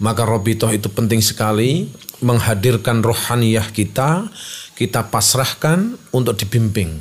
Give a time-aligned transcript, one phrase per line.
[0.00, 1.92] Maka robitoh itu penting sekali
[2.24, 4.32] menghadirkan rohaniyah kita,
[4.72, 6.96] kita pasrahkan untuk dibimbing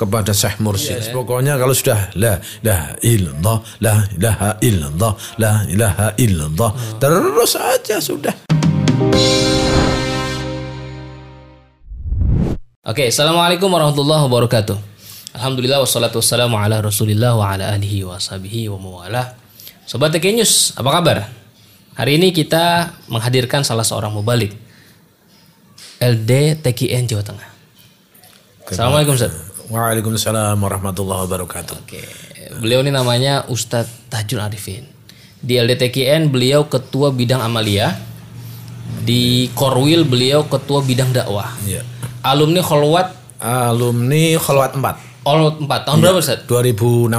[0.00, 1.12] kepada Syekh Mursyid.
[1.12, 8.32] Pokoknya kalau sudah la ilaha illallah, la ilaha illallah, la ilaha illallah, terus aja sudah.
[12.80, 14.80] Oke, assalamualaikum warahmatullahi wabarakatuh.
[15.36, 19.36] Alhamdulillah wassalatu wassalamu ala rasulillah wa ala alihi wa sahbihi wa mawalah.
[19.84, 21.39] Sobat TK News, apa kabar?
[22.00, 24.56] Hari ini kita menghadirkan salah seorang mubalik.
[26.00, 27.48] LD TKN Jawa Tengah.
[28.64, 29.36] Assalamualaikum Ustaz.
[29.68, 31.76] Waalaikumsalam warahmatullahi wabarakatuh.
[31.76, 32.00] Oke,
[32.56, 34.88] beliau ini namanya Ustadz Tajul Arifin.
[35.44, 37.92] Di LDTKN beliau ketua bidang amalia.
[39.04, 41.52] Di Korwil beliau ketua bidang dakwah.
[41.68, 41.84] Iya.
[42.24, 43.12] Alumni Kholwat
[43.44, 46.48] Alumni Kholwat 4 All 4 tahun berapa Ustaz?
[46.48, 47.12] 2016.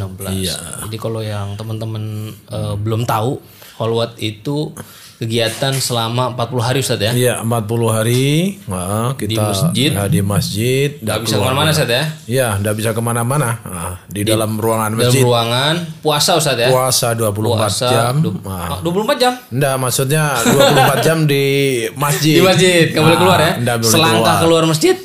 [0.00, 0.32] 2016.
[0.32, 0.56] Iya.
[0.88, 3.36] Jadi kalau yang teman-teman eh, belum tahu,
[3.78, 4.74] Holwat itu
[5.16, 7.10] kegiatan selama 40 hari Ustaz ya.
[7.10, 9.90] Iya, 40 hari nah, kita masjid.
[9.90, 10.88] ya, di masjid.
[10.96, 12.04] Gak bisa ke mana-mana Ustaz ya.
[12.24, 13.58] Iya, enggak bisa ke mana-mana.
[13.60, 15.22] Nah, di, dalam ruangan Dalam masjid.
[15.22, 16.70] ruangan puasa Ustaz ya.
[16.70, 18.14] Puasa 24 Puasa jam.
[18.20, 21.44] du- Nah, ah, 24 jam enggak, maksudnya 24 jam di
[21.94, 22.34] masjid.
[22.34, 23.52] di masjid, nggak boleh Nah, keluar ya.
[23.56, 24.96] enggak boleh Selangkah keluar masjid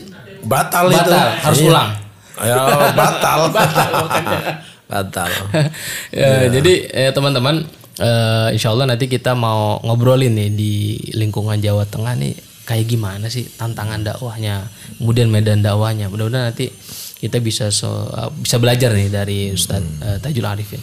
[0.44, 0.98] Batal, itu.
[1.00, 1.66] batal, harus Iya.
[1.66, 1.90] pulang.
[2.36, 2.58] Ya,
[2.94, 3.40] batal.
[4.92, 5.30] batal.
[6.14, 10.74] Ya, Jadi eh, teman-teman, eh, insya Allah nanti kita mau ngobrolin nih di
[11.14, 16.08] lingkungan Jawa Tengah nih kayak gimana sih tantangan dakwahnya, kemudian medan dakwahnya.
[16.08, 16.72] Mudah-mudahan nanti
[17.18, 20.80] kita bisa so- eh, bisa belajar nih dari Ustadz eh, Tajul Arifin.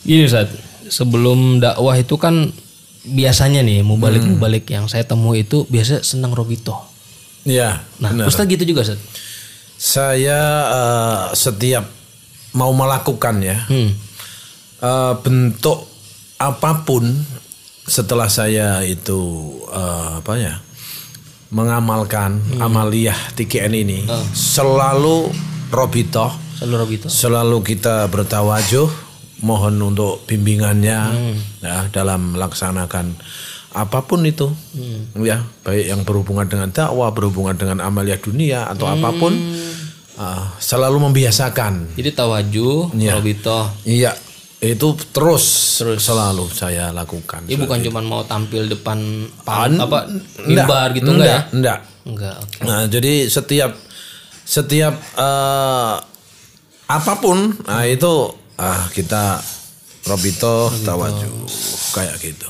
[0.00, 0.54] Gini Ustadz,
[0.86, 2.52] sebelum dakwah itu kan
[3.04, 6.72] biasanya nih mubalik-mubalik yang saya temui itu biasa senang robito.
[7.44, 8.26] Iya, Nah, benar.
[8.26, 9.04] Ustadz gitu juga Ustadz.
[9.74, 10.40] Saya
[10.70, 11.84] eh, setiap
[12.52, 13.90] mau melakukan ya Hmm.
[14.84, 15.88] Eh, bentuk
[16.36, 17.08] apa pun
[17.84, 19.20] setelah saya itu
[19.66, 20.54] eh, apa ya
[21.48, 22.60] mengamalkan Hmm.
[22.62, 24.24] amaliyah TKN ini Oh.
[24.30, 25.30] selalu
[25.70, 27.06] robitoh Selalu robito.
[27.08, 28.88] selalu kita bertawajuh
[29.40, 31.36] mohon untuk bimbingannya Hmm.
[31.60, 33.14] ya dalam melaksanakan
[33.70, 35.14] apa pun itu Hmm.
[35.20, 38.94] ya baik yang berhubungan dengan dakwah berhubungan dengan amaliyah dunia atau Hmm.
[38.96, 39.32] apa pun
[40.14, 43.12] ah, selalu membiasakan Jadi tawaju, Iya.
[43.14, 43.58] robito.
[43.84, 44.14] iya
[44.66, 45.44] itu terus
[46.00, 51.10] selalu saya lakukan Ini bukan cuma mau tampil depan An- pan, apa Enggak, mimbar gitu
[51.12, 51.40] enggak ya?
[51.52, 52.58] enggak Enggak, oke.
[52.68, 53.72] Nah, jadi setiap
[54.44, 55.94] setiap eh,
[56.84, 58.28] apa pun, nah itu
[58.60, 59.40] ah kita
[60.04, 61.48] robito tawaju
[61.96, 62.44] kayak gitu.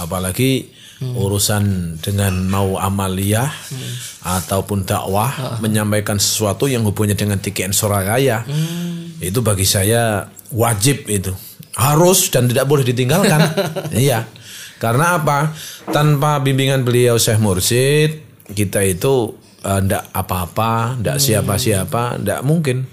[0.00, 0.72] Apalagi
[1.04, 3.52] urusan dengan mau amaliyah
[4.24, 8.40] ataupun dakwah menyampaikan sesuatu yang hubungannya dengan TKN Surabaya.
[9.20, 11.36] Itu bagi saya wajib itu.
[11.74, 13.40] Harus dan tidak boleh ditinggalkan.
[13.94, 14.26] iya.
[14.78, 15.54] Karena apa?
[15.90, 18.10] Tanpa bimbingan beliau Syekh Mursid,
[18.52, 19.32] kita itu
[19.64, 22.84] tidak apa-apa, tidak siapa-siapa, tidak mungkin.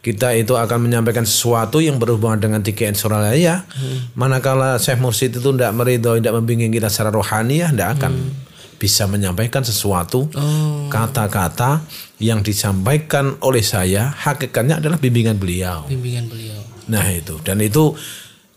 [0.00, 3.68] Kita itu akan menyampaikan sesuatu yang berhubungan dengan TKN Surabaya.
[4.16, 8.12] Manakala Syekh Mursid itu tidak meridhoi, tidak membimbing kita secara rohani, ya tidak akan
[8.80, 10.32] bisa menyampaikan sesuatu
[10.88, 11.84] kata-kata
[12.16, 15.84] yang disampaikan oleh saya hakikatnya adalah bimbingan beliau.
[15.84, 16.69] Bimbingan beliau.
[16.90, 17.94] Nah itu dan itu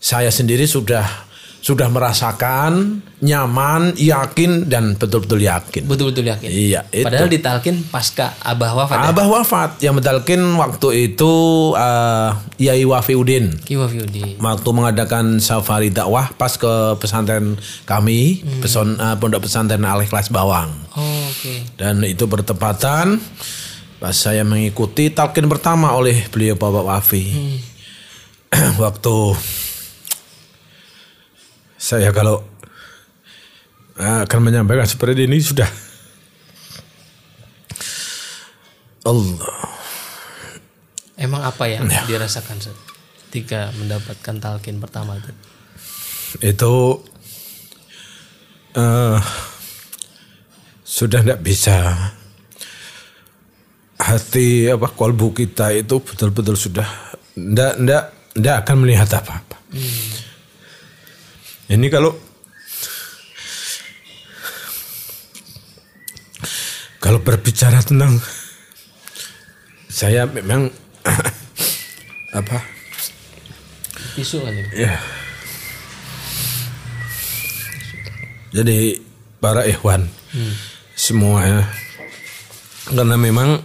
[0.02, 1.06] saya sendiri sudah
[1.64, 5.88] sudah merasakan nyaman, yakin dan betul-betul yakin.
[5.88, 6.44] Betul-betul yakin.
[6.44, 7.08] Iya, itu.
[7.08, 9.08] Padahal ditalkin pasca Abah wafat ya?
[9.08, 11.32] Abah wafat yang medalkin waktu itu
[11.72, 12.30] eh,
[12.60, 14.36] Yai Wafiuddin Ki Wafiudi.
[14.36, 17.56] waktu mengadakan safari dakwah pas ke pesantren
[17.88, 20.68] kami, peson, eh, pondok pesantren Al Ikhlas Bawang.
[20.92, 21.00] Oh,
[21.32, 21.80] oke.
[21.80, 23.16] Dan itu bertepatan
[24.04, 27.24] pas saya mengikuti talqin pertama oleh beliau Bapak Wafi.
[28.82, 29.14] Waktu
[31.76, 32.40] saya kalau
[33.94, 35.68] akan menyampaikan seperti ini sudah
[39.04, 39.68] Allah.
[41.14, 42.02] Emang apa yang Ya.
[42.08, 42.58] dirasakan
[43.28, 45.30] ketika mendapatkan talqin pertama itu?
[46.42, 46.74] Itu
[48.74, 49.18] eh,
[50.82, 51.94] sudah tidak bisa
[53.94, 56.88] hati apa kolbu kita itu betul-betul sudah
[57.38, 59.56] ndak ndak ndak akan melihat apa-apa.
[61.70, 62.12] Ini kalau
[66.98, 68.18] kalau berbicara tentang
[69.86, 70.66] saya memang
[72.40, 72.58] apa?
[74.18, 74.66] Tisu kan ya?
[74.74, 74.94] ya.
[78.54, 78.98] Jadi
[79.42, 80.06] para ikhwan
[80.94, 81.62] semua ya.
[82.90, 83.62] Karena memang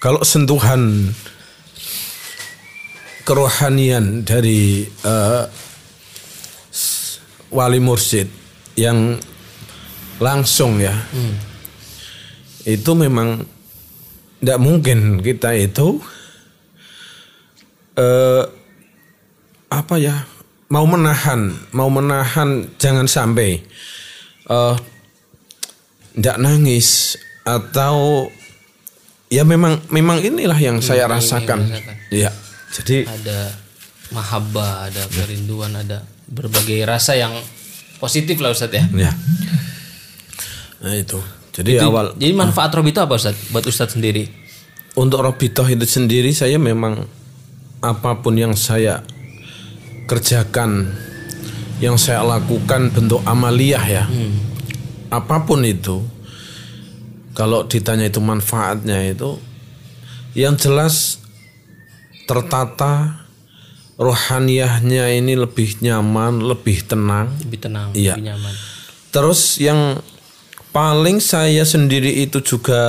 [0.00, 1.12] kalau sentuhan
[3.30, 5.44] kerohanian dari eh,
[7.54, 8.26] wali mursyid
[8.74, 9.14] yang
[10.18, 10.98] langsung ya.
[12.66, 13.46] Itu memang
[14.42, 16.02] tidak mungkin kita itu
[17.94, 18.42] eh
[19.70, 20.26] apa ya
[20.66, 23.62] mau menahan mau menahan jangan sampai
[24.50, 24.76] eh
[26.18, 27.14] tidak nangis
[27.46, 28.26] atau
[29.30, 31.70] ya memang memang inilah yang saya rasakan.
[31.70, 31.94] rasakan.
[32.10, 32.34] Ya.
[32.70, 33.50] Jadi ada
[34.14, 37.34] mahabbah, ada kerinduan, ada berbagai rasa yang
[37.98, 38.84] positif lah Ustadz ya.
[38.94, 39.12] ya.
[40.80, 41.18] Nah itu.
[41.50, 43.50] Jadi awal Jadi manfaat Robi itu apa Ustadz?
[43.50, 44.40] Buat Ustadz sendiri?
[44.98, 47.06] untuk Robitoh itu sendiri saya memang
[47.80, 49.04] apa pun yang saya
[50.10, 50.90] kerjakan
[51.78, 54.04] yang saya lakukan bentuk amaliyah ya
[55.08, 56.02] apa pun itu
[57.32, 59.38] kalau ditanya itu manfaatnya itu
[60.34, 61.19] yang jelas
[62.30, 63.26] tertata
[63.98, 68.14] rohaniyahnya ini lebih nyaman lebih tenang Lebih tenang, Iya.
[68.14, 68.54] lebih nyaman.
[69.10, 69.98] Terus yang
[70.70, 72.80] paling saya sendiri itu juga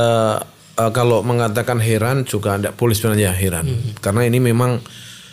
[0.78, 3.66] eh, kalau mengatakan heran juga tidak boleh sebenarnya heran.
[4.00, 4.78] Karena ini memang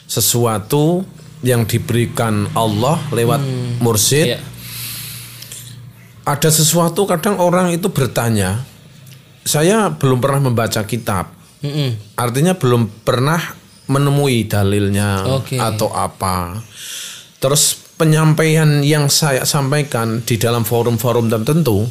[0.08, 1.05] sesuatu
[1.44, 3.38] yang diberikan Allah lewat
[3.78, 4.34] mursyid.
[4.34, 4.40] Iya.
[6.26, 8.60] Ada sesuatu kadang orang itu bertanya,
[9.49, 11.32] saya belum pernah membaca kitab.
[11.64, 12.16] Mm-mm.
[12.20, 13.40] Artinya belum pernah
[13.88, 15.56] menemui dalilnya Oke.
[15.56, 16.61] atau apa.
[17.38, 21.88] Terus penyampaian yang saya sampaikan di dalam forum-forum tertentu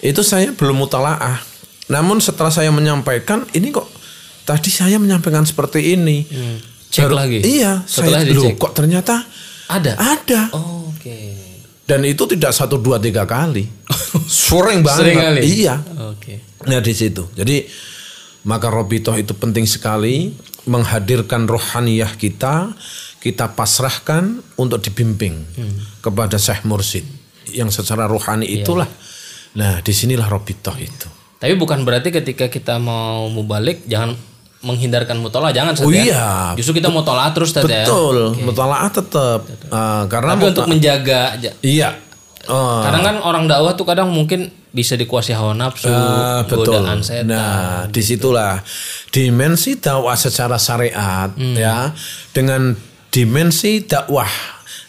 [0.00, 1.40] itu saya belum mutalaah.
[1.88, 3.86] Namun setelah saya menyampaikan ini kok
[4.42, 6.26] tadi saya menyampaikan seperti ini.
[6.92, 7.38] Cek Baru- lagi?
[7.40, 8.60] Iya, Setelah saya dicek?
[8.60, 9.24] kok ternyata
[9.72, 9.96] Ada.
[9.96, 10.40] ada.
[10.52, 11.16] Oh, Oke.
[11.82, 13.64] Dan itu tidak satu dua tiga kali.
[14.28, 15.00] Sering banget.
[15.00, 15.40] Sering kali.
[15.42, 15.74] Iya.
[16.12, 16.34] Oke.
[16.68, 17.26] Nah di situ.
[17.32, 17.64] Jadi
[18.44, 22.70] maka robitoh itu penting sekali menghadirkan rohaniyah kita,
[23.18, 25.42] kita pasrahkan untuk dibimbing
[25.98, 27.06] kepada Syekh Mursid
[27.50, 28.86] yang secara rohani itulah.
[29.58, 31.08] Nah di sinilah robitoh itu.
[31.36, 34.14] Tapi bukan berarti ketika kita mau mubalik jangan
[34.62, 36.04] menghindarkan mutola, jangan Ustadz Oh ya.
[36.06, 36.26] iya.
[36.54, 37.82] Justru kita mutola terus Ustadz ya.
[37.82, 39.42] Betul, mutalaah tetap.
[39.68, 41.98] Ah, karena Tapi untuk menjaga ja- iya.
[42.44, 46.64] Ah, Kadang kan orang dakwah tuh kadang mungkin bisa dikuasai hawa nafsu, Ah, betul.
[46.74, 47.28] godaan setan.
[47.28, 48.58] Nah, di situlah
[49.08, 51.54] dimensi dakwah secara syariat Hmm.
[51.54, 51.92] ya
[52.32, 52.72] dengan
[53.08, 54.26] dimensi dakwah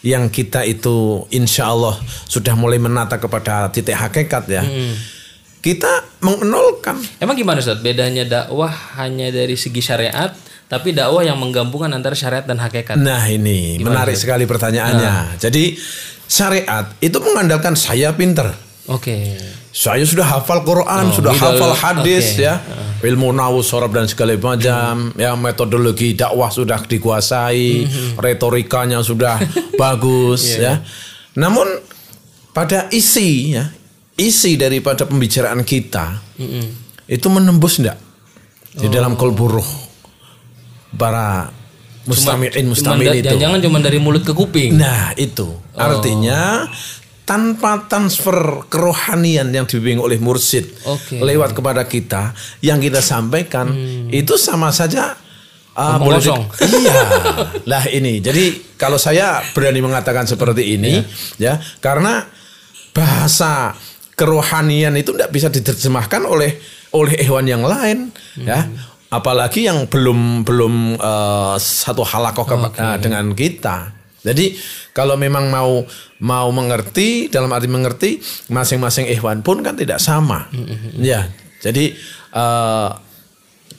[0.02, 1.96] yang kita itu insya Allah
[2.26, 4.64] sudah mulai menata kepada titik hakikat ya.
[4.64, 4.96] Hmm.
[5.60, 5.88] Kita
[6.20, 7.00] mengenolkan.
[7.20, 7.80] Emang gimana Ustadz?
[7.80, 10.36] Bedanya dakwah hanya dari segi syariat,
[10.68, 13.00] tapi dakwah yang menggabungkan antara syariat dan hakikat.
[13.00, 15.40] Nah ini menarik sekali pertanyaannya.
[15.40, 15.76] Jadi
[16.34, 18.50] syariat itu mengandalkan saya pinter.
[18.90, 19.38] Oke.
[19.70, 22.42] Saya sudah hafal Quran, sudah ini hafal dalam- hadis oke.
[22.42, 22.54] ya.
[23.04, 27.86] Ilmu nahu, sorab dan segala macam, ya metodologi dakwah sudah dikuasai,
[28.16, 29.38] retorikanya sudah
[29.82, 30.82] bagus ya.
[31.34, 31.66] Namun
[32.52, 33.66] pada isi ya,
[34.14, 36.22] isi daripada pembicaraan kita
[37.04, 37.98] itu menembus enggak
[38.74, 39.70] di dalam kolbu ruh
[40.94, 41.50] para
[42.08, 43.28] mustami'in mustami'in itu.
[43.28, 44.76] Jangan-jangan cuma dari mulut ke kuping.
[44.76, 45.48] Nah itu.
[45.74, 46.68] Artinya
[47.24, 51.24] tanpa transfer kerohanian yang dibimbing oleh mursyid Oke.
[51.24, 53.72] lewat kepada kita yang kita sampaikan
[54.12, 55.16] itu sama saja
[55.80, 56.20] uh, boleh
[56.84, 57.00] iya.
[57.64, 58.20] Lah ini.
[58.20, 61.00] Jadi kalau saya berani mengatakan seperti ini
[61.40, 61.58] ya.
[61.80, 62.28] karena
[62.94, 63.74] bahasa
[64.14, 66.62] kerohanian itu tidak bisa diterjemahkan oleh
[66.94, 68.70] oleh hewan yang lain ya
[69.14, 73.94] apalagi yang belum belum eh, satu halakoh ke- eh, dengan kita.
[74.24, 74.56] Jadi
[74.96, 75.84] kalau memang mau
[76.24, 78.12] mau mengerti dalam arti mengerti
[78.48, 80.48] masing-masing ikhwan pun kan tidak sama.
[80.98, 81.30] Ya
[81.62, 81.94] jadi
[82.34, 82.90] eh,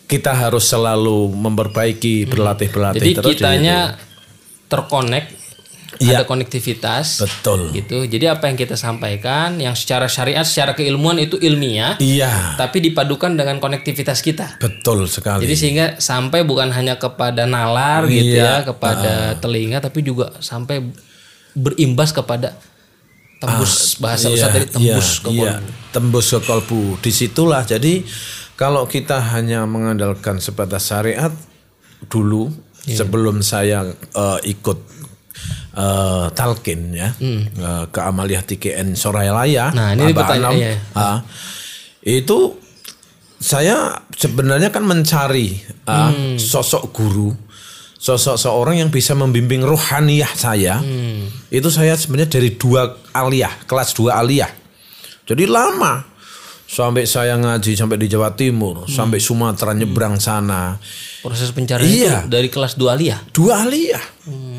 [0.05, 3.29] kita harus selalu memperbaiki berlatih berlatih Jadi terus.
[3.35, 3.79] kitanya
[4.69, 5.33] terkonek,
[5.97, 6.21] Iya.
[6.21, 7.21] ada konektivitas.
[7.21, 8.05] betul Gitu.
[8.05, 13.31] Jadi apa yang kita sampaikan, yang secara syariat, secara keilmuan itu ilmiah, iya tapi dipadukan
[13.31, 14.59] dengan konektivitas kita.
[14.59, 18.63] betul sekali Jadi sehingga sampai bukan hanya kepada nalar gitu Iya.
[18.63, 20.83] ya, kepada telinga, tapi juga sampai
[21.53, 22.59] berimbas kepada
[23.39, 25.71] tembus bahasa Iya, Ustaz tadi tembus iya, ke iya, kolbu.
[25.93, 26.83] tembus ke kolbu.
[26.99, 28.03] Di situlah jadi
[28.55, 31.31] kalau kita hanya mengandalkan sebatas syariat
[32.07, 32.51] dulu
[32.85, 33.01] Iya.
[33.01, 34.79] sebelum saya eh, ikut
[35.75, 39.75] eh, talkin ya eh, ke Amaliyah TKN Soraya Hmm.
[39.75, 40.75] Nah, ini pertanyaan- iya.
[40.95, 41.19] ah,
[42.00, 42.54] itu
[43.37, 46.40] saya sebenarnya kan mencari ah, Hmm.
[46.40, 47.28] sosok guru,
[47.95, 50.81] sosok seorang yang bisa membimbing rohaniyah saya.
[50.81, 51.28] Hmm.
[51.49, 54.49] Itu saya sebenarnya dari dua aliyah, kelas dua aliyah.
[55.25, 56.04] Jadi lama
[56.64, 60.76] sampai saya ngaji sampai di Jawa Timur, sampai Sumatera nyebrang sana.
[61.21, 62.16] Proses pencarian Iya.
[62.21, 63.21] itu dari kelas 2 aliyah.
[63.31, 64.04] Dua aliyah.
[64.28, 64.54] Hmm.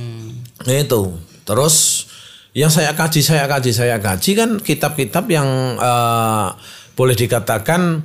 [0.66, 1.16] Itu.
[1.46, 2.06] Terus
[2.56, 6.48] yang saya kaji, saya kaji, saya kaji kan kitab-kitab yang eh,
[6.96, 8.02] boleh dikatakan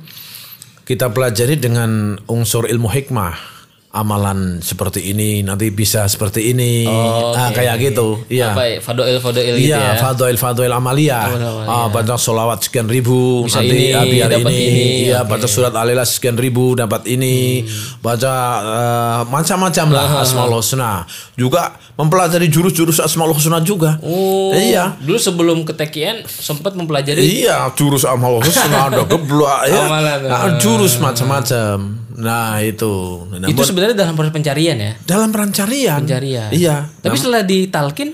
[0.83, 3.50] kita pelajari dengan unsur ilmu hikmah.
[3.91, 7.59] Amalan seperti ini nanti bisa seperti ini, Oh, Ah, oke.
[7.59, 8.23] kayak gitu.
[8.25, 8.55] Iya.
[8.55, 8.77] Apa ya?
[8.79, 9.99] Fadoil Fadoil gitu Iya, ya.
[9.99, 11.27] fadil fadil amalia.
[11.67, 14.63] Ah, baca solawat sekian ribu, Bisa nanti ini, ah, biar dapat ini.
[14.63, 15.19] ini, Iya.
[15.19, 15.27] Hmm.
[15.27, 17.67] baca surat alilas sekian ribu dapat ini.
[17.99, 18.33] Baca
[18.63, 21.03] eh, macam-macam lah asmaul husna.
[21.35, 23.99] Juga mempelajari jurus-jurus asmaul husna juga.
[23.99, 24.95] Oh, Iya.
[25.03, 29.83] Dulu sebelum ke TKN sempat mempelajari Iya, jurus amal husna ada geblak ya.
[29.83, 32.07] Amalan, Nah, jurus macam-macam.
[32.19, 33.23] Nah, itu.
[33.31, 34.93] Nah, itu sebenarnya dalam proses pencarian ya.
[35.07, 36.01] dalam pencarian.
[36.03, 36.49] Pencarian.
[36.51, 36.89] Iya.
[36.99, 38.11] Tapi setelah ditalkin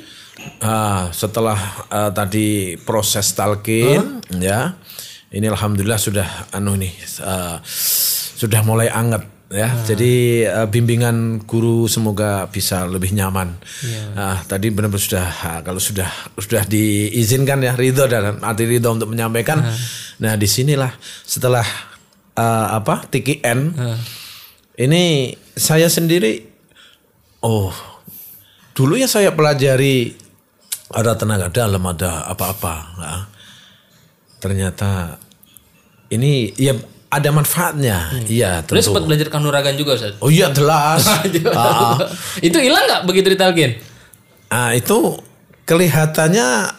[0.62, 1.58] Ah, setelah
[1.90, 2.48] eh, tadi
[2.82, 4.78] proses talqin ya.
[5.28, 7.58] Ini alhamdulillah sudah anu nih eh,
[8.38, 9.70] sudah mulai anget ya.
[9.86, 13.60] Jadi eh, bimbingan guru semoga bisa lebih nyaman.
[14.16, 19.12] Nah, tadi benar-benar sudah ah, kalau sudah sudah diizinkan ya ridho dan arti ridho untuk
[19.12, 19.62] menyampaikan.
[20.18, 20.90] Nah, di sinilah
[21.26, 21.66] setelah
[22.38, 23.04] eh, apa?
[23.10, 23.60] TKN
[24.78, 26.46] ini saya sendiri
[27.42, 27.74] oh
[28.78, 30.14] dulu ya saya pelajari
[30.94, 33.22] ada tenaga dalam ada apa-apa nah,
[34.38, 35.18] ternyata
[36.14, 36.78] ini ya
[37.08, 38.20] ada manfaatnya.
[38.28, 39.00] Iya Terus tentu.
[39.00, 40.20] sempat belajar kanuragan juga Ustaz.
[40.20, 41.08] oh iya jelas.
[41.56, 41.96] Ah,
[42.44, 43.80] itu hilang nggak begitu ditalkin?
[44.52, 45.16] ah, itu
[45.68, 46.72] kelihatannya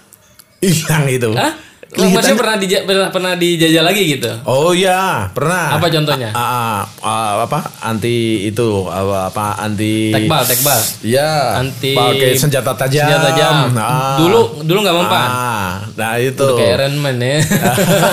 [0.61, 1.33] hilang itu.
[1.33, 1.53] Hah?
[1.89, 4.29] Kelihatan- Maksudnya pernah, dija- pernah pernah dijajah lagi gitu?
[4.45, 5.73] Oh iya, pernah.
[5.73, 6.29] Apa contohnya?
[6.31, 7.65] Ah, ah, ah, apa?
[7.81, 10.77] Anti itu apa, apa anti Tekbal, tekbal.
[11.01, 13.03] Ya, Anti- pakai senjata tajam.
[13.03, 13.55] Senjata tajam.
[13.75, 14.17] Ah.
[14.17, 15.29] Dulu dulu nggak mempan.
[15.33, 16.37] Ah, nah itu.
[16.39, 17.41] Udah kayak Iron Man ya.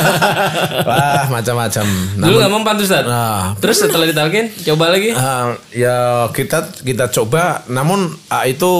[0.87, 1.85] Wah, macam-macam.
[2.15, 3.03] dulu nggak mempan tuh Ustaz.
[3.05, 5.11] Nah, Terus setelah ditalkin coba lagi.
[5.11, 5.97] ah, ya
[6.29, 8.71] kita kita coba, namun ah, itu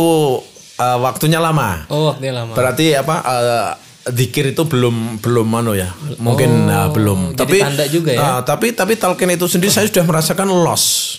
[0.78, 1.84] ah, waktunya lama.
[1.88, 2.54] Oh waktunya lama.
[2.54, 3.16] Berarti apa?
[3.20, 3.70] eh,
[4.06, 7.20] Dikir itu belum belum ano ya, mungkin belum.
[7.26, 8.22] Oh, jadi tapi tanda juga ya?
[8.22, 11.18] ah, tapi tapi talqin itu sendiri saya sudah merasakan loss.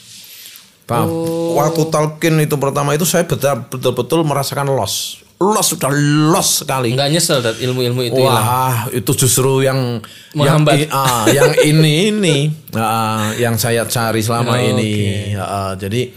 [0.86, 1.10] Paham?
[1.10, 1.58] Oh.
[1.58, 5.18] Waktu talqin itu pertama itu saya betul- betul-betul merasakan loss.
[5.36, 5.90] Loss sudah
[6.30, 6.94] loss sekali.
[6.94, 8.22] Nggak nyesel Ustaz, ilmu-ilmu itu.
[8.22, 9.98] Wah, itu justru yang
[10.32, 10.86] yang, Menghambat.
[10.88, 12.36] ah, yang ini ini
[12.72, 15.34] Ah, yang saya cari selama Oh, ini.
[15.34, 16.14] Ah, jadi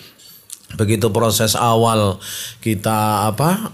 [0.78, 2.22] begitu proses awal
[2.62, 3.74] kita apa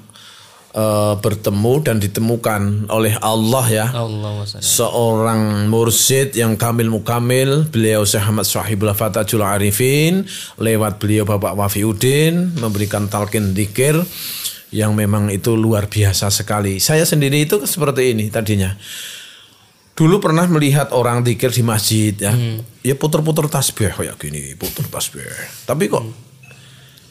[0.76, 3.88] eh, bertemu dan ditemukan oleh Allah ya.
[3.96, 10.28] Allah seorang mursyid yang kamil mukamil beliau Syekh Ahmad Sahibul Fatajul Arifin
[10.60, 13.96] lewat beliau Bapak Wafiuddin memberikan talqin dikir
[14.76, 16.84] yang memang itu luar biasa sekali.
[16.84, 18.76] Saya sendiri itu seperti ini tadinya.
[19.96, 22.36] Dulu pernah melihat orang dikir di masjid ya.
[22.84, 25.24] Ya puter-puter tasbih kayak gini puter tasbih.
[25.64, 26.04] Tapi kok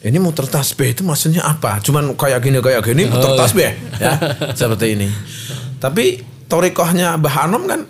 [0.05, 1.81] ini muter tasbih itu maksudnya apa?
[1.81, 4.13] Cuman kayak gini kayak gini muter tasbih ya
[4.59, 5.09] seperti ini.
[5.81, 7.81] Tapi torikohnya Mbah Anom kan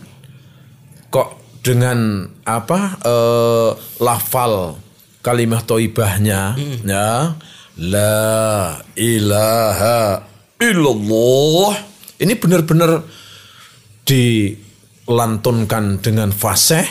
[1.11, 4.79] kok dengan apa eh, lafal
[5.19, 6.55] kalimat toibahnya
[6.85, 7.35] ya
[7.75, 10.23] la ilaha
[10.61, 11.73] illallah
[12.23, 13.03] ini benar-benar
[15.05, 16.81] dilantunkan dengan fasih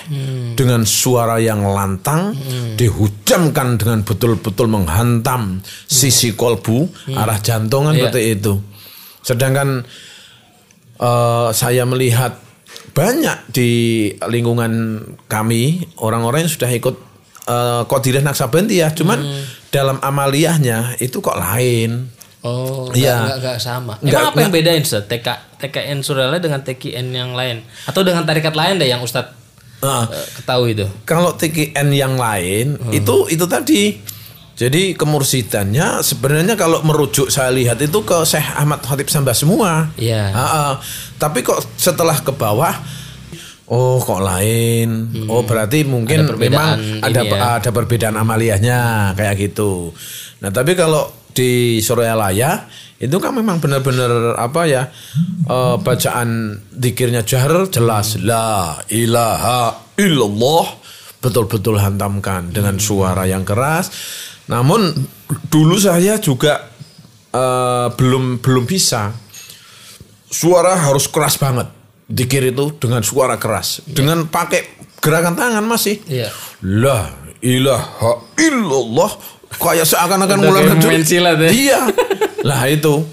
[0.55, 2.31] dengan suara yang lantang
[2.79, 8.07] dihujamkan dengan betul-betul menghantam sisi kolbu arah jantung kan Iya.
[8.07, 8.53] seperti itu.
[9.21, 9.83] Sedangkan
[10.97, 12.39] eh, saya melihat
[12.95, 13.71] banyak di
[14.23, 16.95] lingkungan kami orang-orang yang sudah ikut
[17.51, 19.19] uh, Qadirah Naksabandiyah cuman
[19.69, 22.07] dalam amaliyahnya itu kok lain
[22.45, 23.41] Oh, Iya.
[23.41, 23.97] nggak sama.
[23.99, 25.05] Nggak- Emang apa yang bedain Ustaz?
[25.05, 25.27] TK
[25.59, 29.33] TKN Surala dengan TKN yang lain atau dengan tarikat lain deh yang Ustaz
[29.81, 30.85] Nah, eh, ketahui itu?
[31.03, 33.97] kalau TKN yang lain itu itu tadi
[34.55, 39.89] jadi kemursidannya sebenarnya kalau merujuk saya lihat itu ke Syekh Ahmad Khatib Sambah semua.
[39.97, 40.31] Iya.
[40.31, 40.73] Ah, ah.
[41.17, 42.77] Tapi kok setelah ke bawah
[43.65, 45.09] Oh kok lain?
[45.27, 46.69] Oh berarti mungkin Ada memang
[47.01, 47.41] ada ya.
[47.57, 48.79] ada perbedaan amaliyahnya
[49.15, 49.97] kayak gitu.
[50.39, 52.71] Nah tapi kalau di Suralaya
[53.03, 54.89] itu kan memang benar-benar apa ya
[55.51, 60.67] eh, bacaan dikirnya jahar jelas la ilaha illallah
[61.19, 63.89] betul-betul hantamkan dengan suara yang keras.
[64.47, 64.93] Namun
[65.49, 66.71] dulu saya juga
[67.33, 69.11] eh, belum belum bisa
[70.29, 71.69] suara harus keras banget.
[72.05, 76.05] Dikir itu dengan suara keras, dengan pakai gerakan tangan masih.
[76.05, 76.29] Iya.
[76.61, 77.09] La
[77.41, 79.11] ilaha illallah
[79.57, 81.51] kayak seakan-akan kayak main silat ya.
[81.51, 81.81] Iya.
[82.43, 83.05] Lah itu.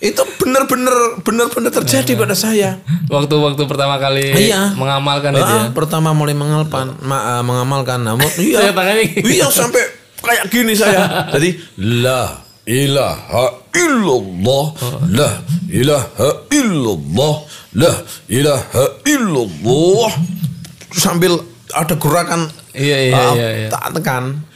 [0.00, 2.80] Itu benar-benar benar-benar terjadi pada saya.
[3.06, 4.72] Waktu-waktu pertama kali Iya.
[4.72, 5.68] mengamalkan itu ya.
[5.70, 8.72] Pertama mulai mengalpan, ma- ah, mengamalkan namun iya.
[9.20, 9.82] Iya sampai
[10.20, 11.04] kayak gini saya.
[11.36, 11.52] Jadi
[12.00, 14.64] la ilaha illallah
[15.10, 15.30] la
[15.68, 17.34] ilaha illallah
[17.74, 17.92] la
[18.26, 20.12] ilaha illallah
[20.90, 23.68] sambil ada gerakan Iya, iya, ah, iya, iya.
[23.68, 24.46] tak tekan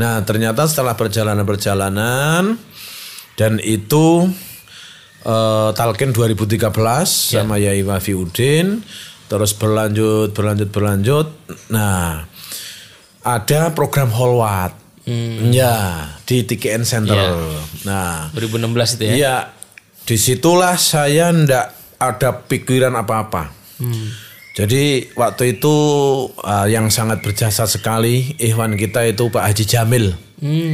[0.00, 2.56] nah ternyata setelah perjalanan-perjalanan
[3.36, 4.32] dan itu
[5.28, 6.72] eh, talqin 2013
[7.36, 8.80] sama Yai Wafi Udin
[9.30, 11.28] terus berlanjut berlanjut berlanjut.
[11.70, 12.24] Nah
[13.20, 14.74] ada program Holwat.
[15.50, 17.34] Ya di TKN Center Ya.
[17.82, 18.30] nah.
[18.30, 19.12] 2016 itu ya.
[19.16, 19.36] Iya,
[20.06, 21.66] di situlah saya ndak
[21.98, 23.50] ada pikiran apa-apa.
[24.50, 25.74] Jadi waktu itu
[26.42, 30.06] uh, yang sangat berjasa sekali Ikhwan kita itu Pak Haji Jamil.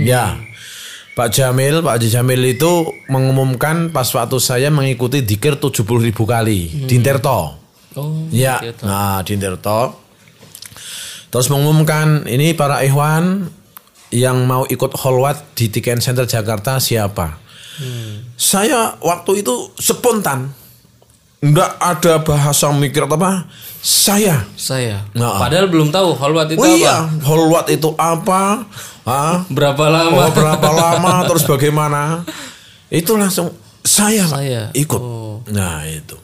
[0.07, 0.41] Ya,
[1.19, 6.89] Pak Jamil, Pak Haji Jamil itu mengumumkan pas waktu saya mengikuti dikir 70 ribu kali
[6.89, 7.57] di Interto.
[7.97, 8.29] Oh.
[8.33, 8.85] Ya, gitu.
[8.87, 9.97] nah di Interto.
[11.29, 13.51] Terus mengumumkan ini para Ikhwan
[14.15, 17.43] yang mau ikut holwat di Tiken Center Jakarta siapa?
[18.37, 20.53] Saya waktu itu spontan.
[21.47, 23.47] Enggak ada bahasa mikir atau apa.
[23.79, 24.43] Saya.
[24.59, 25.07] Saya.
[25.15, 25.39] Nah.
[25.39, 26.75] Padahal belum tahu Holwat itu Oh apa.
[26.75, 28.67] iya, holwat itu apa?
[29.07, 29.47] Hah?
[29.47, 30.25] Berapa Oh, lama?
[30.29, 32.27] berapa lama terus bagaimana?
[32.89, 34.75] Itu langsung saya, Saya.
[34.75, 34.99] ikut.
[34.99, 35.39] Oh.
[35.47, 36.19] Nah, itu.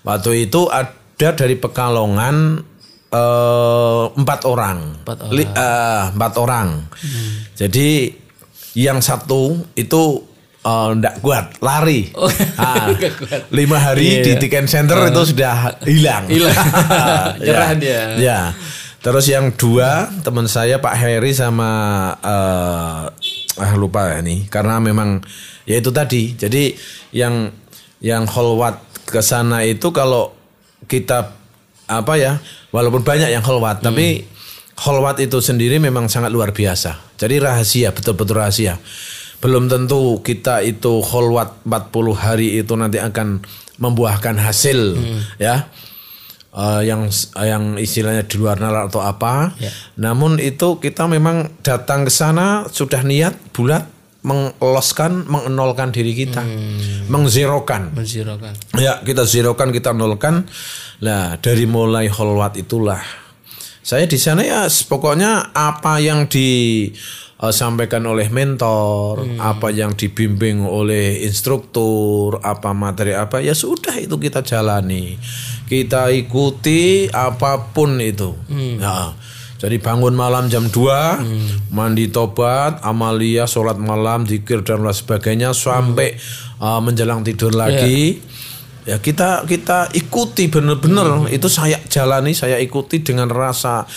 [0.00, 0.88] Waktu itu ada
[1.30, 2.64] dari Pekalongan
[3.10, 5.04] eh, empat orang.
[5.04, 5.32] Empat orang.
[5.36, 6.68] Li- eh, empat orang.
[7.52, 8.16] Jadi
[8.74, 10.02] yang satu itu
[10.64, 12.08] eh, ndak kuat, lari.
[12.16, 12.26] Oh,
[12.58, 13.40] Ah, nggak kuat.
[13.52, 14.40] Lima hari Iya, di iya.
[14.40, 16.24] Tiken Center itu sudah hilang.
[16.26, 16.56] Hilang.
[17.44, 17.78] Nyerah Ya.
[17.78, 18.00] dia.
[18.16, 18.40] Ya.
[18.98, 21.68] Terus yang dua teman saya Pak Heri sama
[22.24, 23.04] eh
[23.54, 25.20] ah lupa ya nih karena memang
[25.68, 26.32] ya itu tadi.
[26.32, 26.72] Jadi
[27.12, 27.52] yang
[28.00, 30.32] yang holwat ke sana itu kalau
[30.88, 31.36] kita
[31.84, 32.40] apa ya
[32.72, 34.24] walaupun banyak yang holwat tapi
[34.80, 37.12] holwat itu sendiri memang sangat luar biasa.
[37.20, 38.80] Jadi rahasia betul-betul rahasia.
[39.44, 43.44] Belum tentu kita itu holwat 40 hari itu nanti akan
[43.76, 44.96] membuahkan hasil
[45.36, 45.68] ya.
[46.54, 49.52] Eh, yang yang istilahnya di luar nalar atau apa.
[49.60, 49.68] Ya.
[50.00, 53.90] Namun itu kita memang datang ke sana sudah niat bulat
[54.24, 56.40] mengeloskan, mengenolkan diri kita,
[57.12, 57.92] mengzerokan.
[57.92, 58.56] Menzirokan.
[58.80, 60.48] Ya kita zerokan, kita nolkan.
[61.04, 63.02] Nah dari mulai holwat itulah
[63.84, 66.24] saya di sana ya pokoknya apa yang
[67.50, 74.46] disampaikan oleh mentor, apa yang dibimbing oleh instruktur, apa materi apa ya sudah itu kita
[74.46, 75.18] jalani,
[75.66, 78.32] kita ikuti apa pun itu.
[78.80, 79.16] Ya.
[79.64, 86.20] Jadi bangun malam jam 2, mandi tobat, amalia, sholat malam, zikir dan lain sebagainya sampai
[86.60, 88.20] uh, menjelang tidur lagi.
[88.84, 89.00] Ya.
[89.00, 93.88] Kita kita ikuti benar-benar itu saya jalani, saya ikuti dengan rasa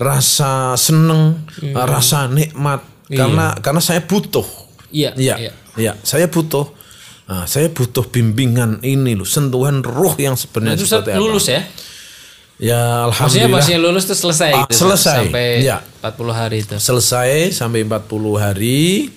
[0.00, 4.46] rasa seneng, uh, rasa nikmat karena karena saya butuh.
[4.88, 5.12] Iya.
[5.14, 6.72] Iya, iya, saya butuh.
[7.28, 11.20] Nah, saya butuh bimbingan ini loh, sentuhan roh yang Nah, sebenarnya itu Ustaz seperti apa.
[11.20, 11.62] lulus ya?
[12.60, 13.56] Ya Maksudnya alhamdulillah.
[13.56, 14.76] masih lulus tuh selesai Ah, gitu.
[14.82, 15.78] selesai, Sampai iya.
[16.02, 16.74] 40 hari itu.
[16.76, 19.08] selesai sampai 40 hari.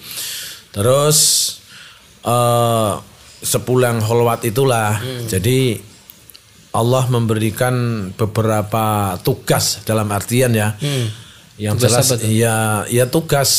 [0.70, 1.18] Terus
[2.24, 2.94] eh
[3.42, 4.96] sepulang holwat itulah.
[4.96, 5.28] Hmm.
[5.28, 5.76] Jadi
[6.74, 7.74] Allah memberikan
[8.18, 10.74] beberapa tugas dalam artian ya.
[11.56, 11.82] Yang Hmm.
[11.86, 12.56] Tugas jelas ya
[12.90, 13.50] ya tugas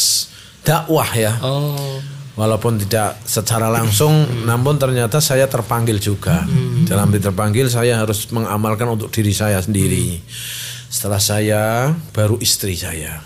[0.67, 1.39] dakwah ya.
[1.41, 2.03] Oh.
[2.35, 4.43] Walaupun tidak secara langsung, Hmm.
[4.51, 6.43] namun ternyata saya terpanggil juga.
[6.83, 10.19] Dalam arti terpanggil, saya harus mengamalkan untuk diri saya sendiri.
[10.19, 10.27] Hmm.
[10.91, 11.63] Setelah saya,
[12.11, 13.23] baru istri saya.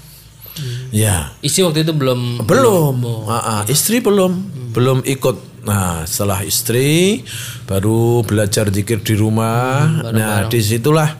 [0.60, 0.92] Hmm.
[0.92, 3.00] Ya, Isi waktu itu belum belum.
[3.32, 4.32] Ah, ah, istri belum,
[4.76, 5.57] belum ikut.
[5.68, 7.20] Nah, setelah istri,
[7.68, 9.84] baru belajar zikir di rumah.
[10.08, 11.12] nah, di situlah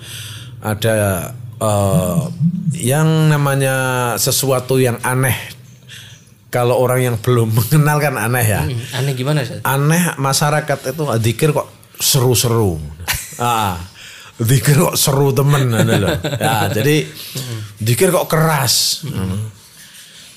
[0.64, 0.96] ada
[1.60, 2.20] eh,
[2.80, 3.76] yang namanya
[4.16, 5.36] sesuatu yang aneh.
[6.48, 8.62] Kalau orang yang belum mengenal kan aneh ya.
[8.64, 9.60] Hmm, aneh gimana Ustaz?
[9.68, 11.68] Aneh masyarakat itu zikir kok
[12.00, 12.80] seru-seru.
[13.36, 13.76] ah,
[14.40, 15.68] zikir kok seru temen
[16.02, 16.16] loh.
[16.40, 17.04] Ya, jadi
[17.76, 19.04] zikir kok keras.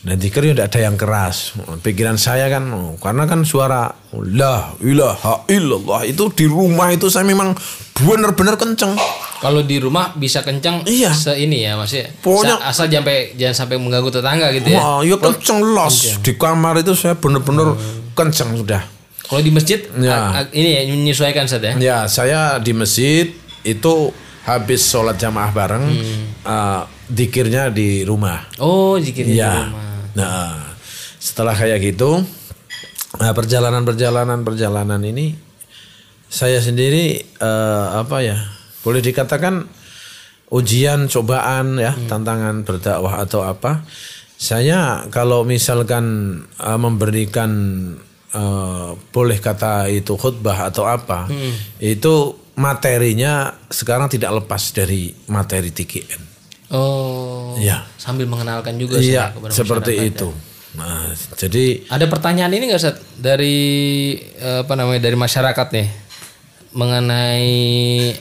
[0.02, 1.54] Dan zikir ya tidak ada yang keras.
[1.86, 2.66] Pikiran saya kan,
[2.98, 3.94] karena kan suara
[4.34, 7.54] la ilaha illallah itu di rumah itu saya memang
[7.96, 8.98] benar-benar kenceng.
[9.38, 11.14] Kalau di rumah bisa kencang Iya.
[11.14, 12.10] se ini ya maksudnya.
[12.18, 14.82] Pokoknya- Sa- asal sampai jangan sampai mengganggu tetangga gitu ya.
[14.82, 17.78] Wah, ya kenceng los di kamar itu saya benar-benar
[18.14, 18.82] kenceng sudah.
[19.22, 20.50] Kalau di masjid Ya.
[20.50, 21.74] ini ya menyesuaikan Ustaz ya.
[21.78, 23.30] Ya, saya di masjid
[23.62, 23.94] itu
[24.44, 25.86] habis sholat jamaah bareng,
[26.42, 28.50] eh, dikirnya di rumah.
[28.58, 29.54] Oh, zikirnya di Ya.
[29.70, 29.90] rumah.
[30.18, 30.76] Nah,
[31.22, 32.20] setelah kayak gitu,
[33.20, 35.36] nah, perjalanan-perjalanan perjalanan ini
[36.32, 38.40] saya sendiri eh, apa ya?
[38.82, 39.68] Boleh dikatakan
[40.52, 43.84] ujian, cobaan ya, tantangan berdakwah atau apa.
[44.42, 46.06] Saya kalau misalkan
[46.60, 47.52] eh, memberikan
[48.32, 51.28] eh, boleh kata itu khutbah atau apa,
[51.80, 56.31] itu materinya sekarang tidak lepas dari materi TKN.
[56.72, 57.54] Oh.
[57.60, 57.84] Iya.
[58.00, 60.32] Sambil mengenalkan juga Iya, kepada seperti itu.
[60.72, 63.60] Nah, jadi Ada pertanyaan ini nggak Ustaz dari
[64.40, 65.88] eh, apa namanya dari masyarakat nih
[66.72, 67.52] mengenai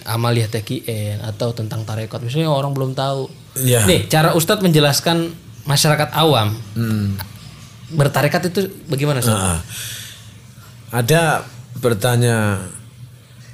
[0.03, 3.31] amaliyah TKN atau tentang tarekat misalnya orang belum tahu.
[3.63, 5.31] ya Nih cara Ustadz menjelaskan
[5.63, 6.59] masyarakat awam
[7.95, 9.39] bertarekat itu bagaimana Ustaz?
[9.39, 9.59] Nah,
[10.91, 11.47] ada
[11.79, 12.67] bertanya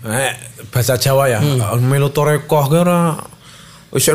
[0.00, 0.32] eh,
[0.72, 1.40] bahasa Jawa ya,
[1.76, 3.20] melu torekoh kira
[3.94, 4.10] wis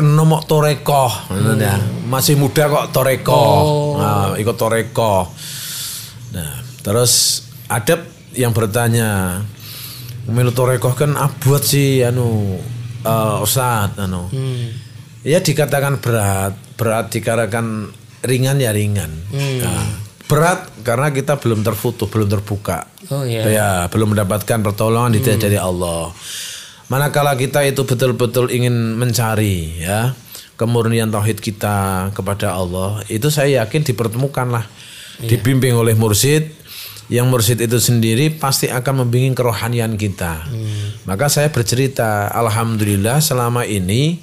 [0.48, 1.76] torekoh ngono ya.
[2.08, 3.56] Masih muda kok torekoh.
[3.96, 5.32] Nah, ikut torekoh.
[6.36, 6.52] Nah,
[6.84, 8.04] terus ada
[8.36, 9.40] yang bertanya
[10.28, 12.60] melu torekoh kan abot sih anu
[13.02, 14.28] eh Ustaz anu.
[15.22, 17.90] Ya dikatakan berat, berat dikatakan
[18.26, 19.10] ringan ya ringan.
[19.32, 19.86] Nah,
[20.26, 22.90] berat karena kita belum terfutuh, belum terbuka.
[23.10, 23.46] Oh iya.
[23.46, 26.10] Ya, belum mendapatkan pertolongan dari dari Allah.
[26.92, 30.12] Manakala kita itu betul-betul ingin mencari ya
[30.60, 34.68] kemurnian tauhid kita kepada Allah, itu saya yakin dipertemukanlah,
[35.24, 36.52] dibimbing oleh mursyid.
[37.08, 40.44] Yang mursyid itu sendiri pasti akan membimbing kerohanian kita.
[41.08, 44.20] Maka saya bercerita, alhamdulillah selama ini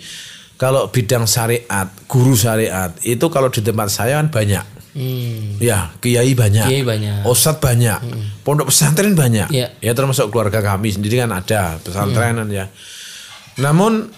[0.58, 4.79] kalau bidang syariat, guru syariat itu kalau di tempat saya kan banyak.
[5.00, 5.56] Hmm.
[5.64, 6.68] Ya, kiai banyak.
[6.68, 7.24] Kiai banyak.
[7.24, 8.00] Banyak,
[8.44, 9.72] pondok pesantren banyak, Iya.
[9.80, 12.68] ya termasuk keluarga kami sendiri kan ada pesantrenan ya.
[13.64, 14.12] Namun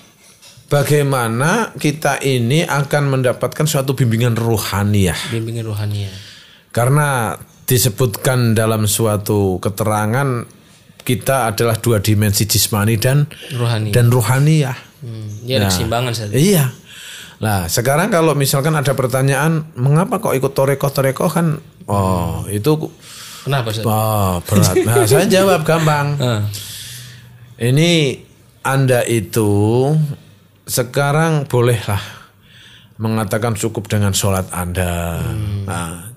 [0.65, 5.29] bagaimana kita ini akan mendapatkan suatu bimbingan ruhaniyah?
[5.29, 6.09] Bimbingan rohania.
[6.71, 10.47] Karena disebutkan dalam suatu keterangan
[11.01, 13.93] kita adalah dua dimensi jismani dan Rohani.
[13.93, 14.77] dan ruhaniyah.
[15.01, 15.45] Hmm.
[15.45, 16.29] Ya ada keseimbangan Ustaz.
[16.33, 16.73] Iya.
[17.41, 21.57] Nah, sekarang kalau misalkan ada pertanyaan, mengapa kok ikut toreko-toreko kan?
[21.89, 22.77] Oh, itu
[23.41, 23.85] Kenapa Ustaz?
[23.89, 24.75] oh, berat.
[24.85, 26.07] Nah, saya jawab gampang.
[26.21, 26.41] Ah.
[27.61, 28.17] Ini
[28.65, 29.49] Anda itu
[30.65, 32.01] sekarang bolehlah
[32.97, 35.21] mengatakan cukup dengan sholat Anda.
[35.65, 36.09] Nah,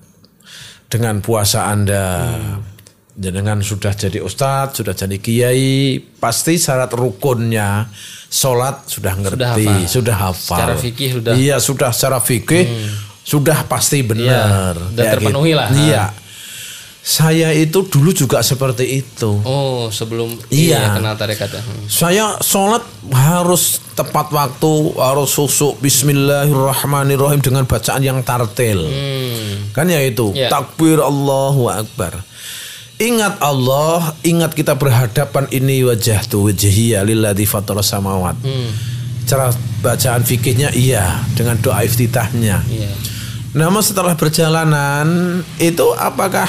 [0.89, 2.37] dengan puasa Anda.
[3.15, 7.87] Dengan sudah jadi ustadz, sudah jadi kiai, pasti syarat rukunnya
[8.27, 10.57] sholat sudah ngerti, sudah hafal.
[10.57, 12.65] Secara fikih sudah- Iya, sudah secara fikih
[13.21, 14.75] sudah pasti benar.
[14.77, 15.69] Iya, dan terpenuhi lah.
[15.71, 16.05] Iya.
[17.05, 19.29] Saya itu dulu juga seperti itu.
[19.45, 20.89] Oh, sebelum Iya.
[20.89, 21.61] iya, kenal tarekat ya.
[21.61, 21.85] Hmm.
[21.85, 22.81] Saya sholat
[23.13, 28.89] harus tepat waktu, harus susuk Bismillahirrahmanirrahim dengan bacaan yang tartil.
[28.89, 29.69] Hmm.
[29.69, 30.49] Kan ya itu, Iya.
[30.49, 32.25] takbir Allahu Akbar.
[32.95, 38.39] Ingat Allah, ingat kita berhadapan ini wajah tu wajhiya lilladzi fatara samawat.
[38.39, 38.71] Hmm.
[39.27, 39.51] Cara
[39.83, 42.63] bacaan fikihnya iya dengan doa iftitahnya.
[42.63, 42.91] Iya.
[43.51, 46.47] Namun setelah perjalanan itu apakah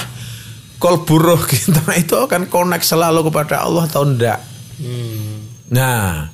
[0.79, 4.39] kolburuh kita itu akan connect selalu kepada Allah atau enggak?
[4.79, 5.51] Hmm.
[5.67, 6.31] Nah,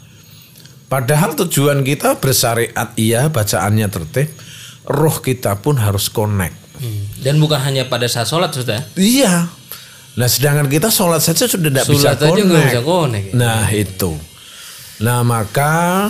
[0.92, 4.28] padahal tujuan kita bersyariat iya, bacaannya tertib,
[4.84, 6.60] roh kita pun harus connect.
[6.76, 7.08] Hmm.
[7.24, 8.80] Dan bukan hanya pada saat sholat Ustaz ya.
[9.00, 9.61] Iya.
[10.12, 12.68] Nah, sedangkan kita sholat saja sudah tidak bisa aja connect.
[12.68, 13.26] bisa connect.
[13.28, 13.34] ya.
[13.34, 14.12] Nah, itu.
[15.00, 16.08] Nah, maka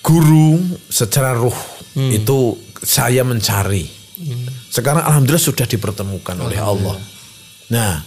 [0.00, 1.56] guru secara ruh
[1.92, 2.12] Hmm.
[2.12, 3.88] itu saya mencari.
[4.68, 6.94] Sekarang alhamdulillah sudah dipertemukan oleh Allah.
[7.68, 8.02] Nah,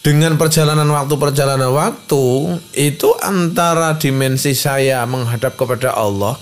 [0.00, 2.24] dengan perjalanan waktu perjalanan waktu
[2.72, 6.36] itu antara dimensi saya menghadap kepada Allah,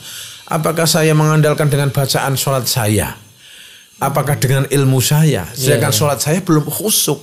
[0.46, 3.18] apakah saya mengandalkan dengan bacaan sholat saya?
[3.98, 5.50] Apakah dengan ilmu saya?
[5.50, 7.18] Sedangkan sholat saya belum khusuk.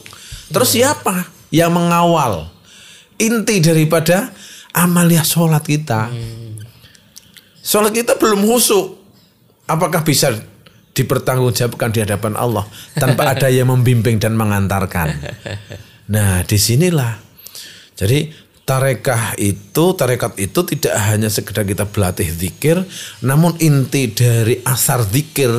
[0.49, 2.49] Terus siapa yang mengawal
[3.17, 4.29] inti daripada
[4.75, 6.12] amalia sholat kita?
[7.65, 9.01] Sholat kita belum khusuk.
[9.65, 10.29] Apakah bisa
[10.93, 15.17] dipertanggungjawabkan di hadapan Allah tanpa ada yang membimbing dan mengantarkan?
[16.13, 17.17] Nah, di sinilah.
[17.97, 18.29] Jadi
[18.67, 22.77] tarekah itu, tarekat itu tidak hanya sekedar kita berlatih zikir,
[23.25, 25.49] namun inti dari asar zikir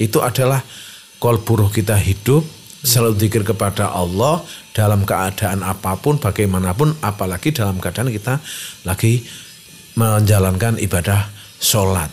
[0.00, 0.64] itu adalah
[1.20, 2.40] kolburuh kita hidup
[2.80, 4.40] selalu zikir kepada Allah
[4.72, 8.40] dalam keadaan apa pun, bagaimanapun, apalagi dalam keadaan kita
[8.88, 9.24] lagi
[9.96, 11.28] menjalankan ibadah
[11.60, 12.08] sholat.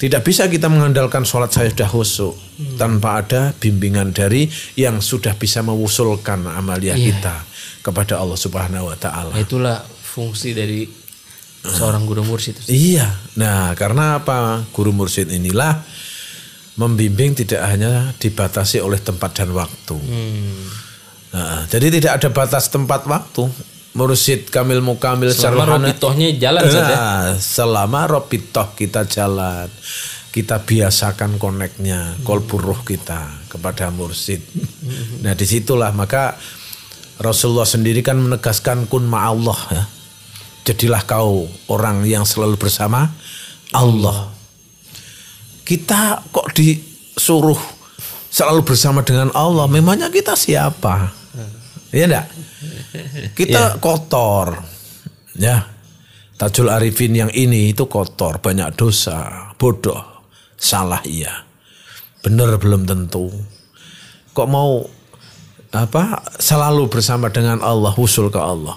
[0.00, 2.34] Tidak bisa kita mengandalkan sholat saya sudah khusyuk
[2.80, 4.48] tanpa ada bimbingan dari
[4.80, 7.44] yang sudah bisa mewusulkan amalia kita
[7.84, 9.36] kepada Allah Subhanahu wa taala.
[9.36, 10.88] Itulah fungsi dari
[11.62, 12.64] seorang guru mursyid.
[12.66, 13.06] Iya.
[13.38, 14.64] Nah, karena apa?
[14.72, 15.84] Guru mursyid inilah
[16.76, 19.96] membimbing tidak hanya dibatasi oleh tempat dan waktu.
[19.96, 20.64] Hmm.
[21.32, 23.48] Nah, jadi tidak ada batas tempat waktu.
[23.92, 26.64] Mursyid Kamil Mukamil Selama robitohnya jalan.
[26.64, 29.68] Nah, selama robitoh kita jalan.
[30.32, 34.40] kita biasakan koneknya kolbu roh kita kepada mursid.
[35.20, 36.40] Nah di situlah maka
[37.20, 39.84] Rasulullah sendiri kan menegaskan kun ma'allah ya.
[40.72, 43.12] Jadilah kau orang yang selalu bersama
[43.76, 44.32] Allah.
[45.62, 47.58] Kita kok disuruh
[48.32, 49.68] selalu bersama dengan Allah.
[49.70, 51.12] Memangnya kita siapa?
[51.92, 52.26] Iya enggak?
[53.36, 54.64] Kita kotor.
[55.36, 55.68] Ya.
[56.40, 60.26] Tajul Arifin yang ini itu kotor, banyak dosa, bodoh,
[60.58, 61.46] salah iya.
[62.18, 63.30] Benar belum tentu.
[64.34, 64.82] Kok mau
[65.70, 68.74] apa selalu bersama dengan Allah, usul ke Allah.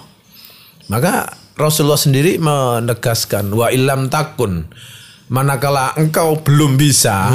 [0.86, 1.26] Maka
[1.58, 4.70] Rasulullah sendiri menegaskan wa ilam takun
[5.32, 7.34] manakala engkau belum bisa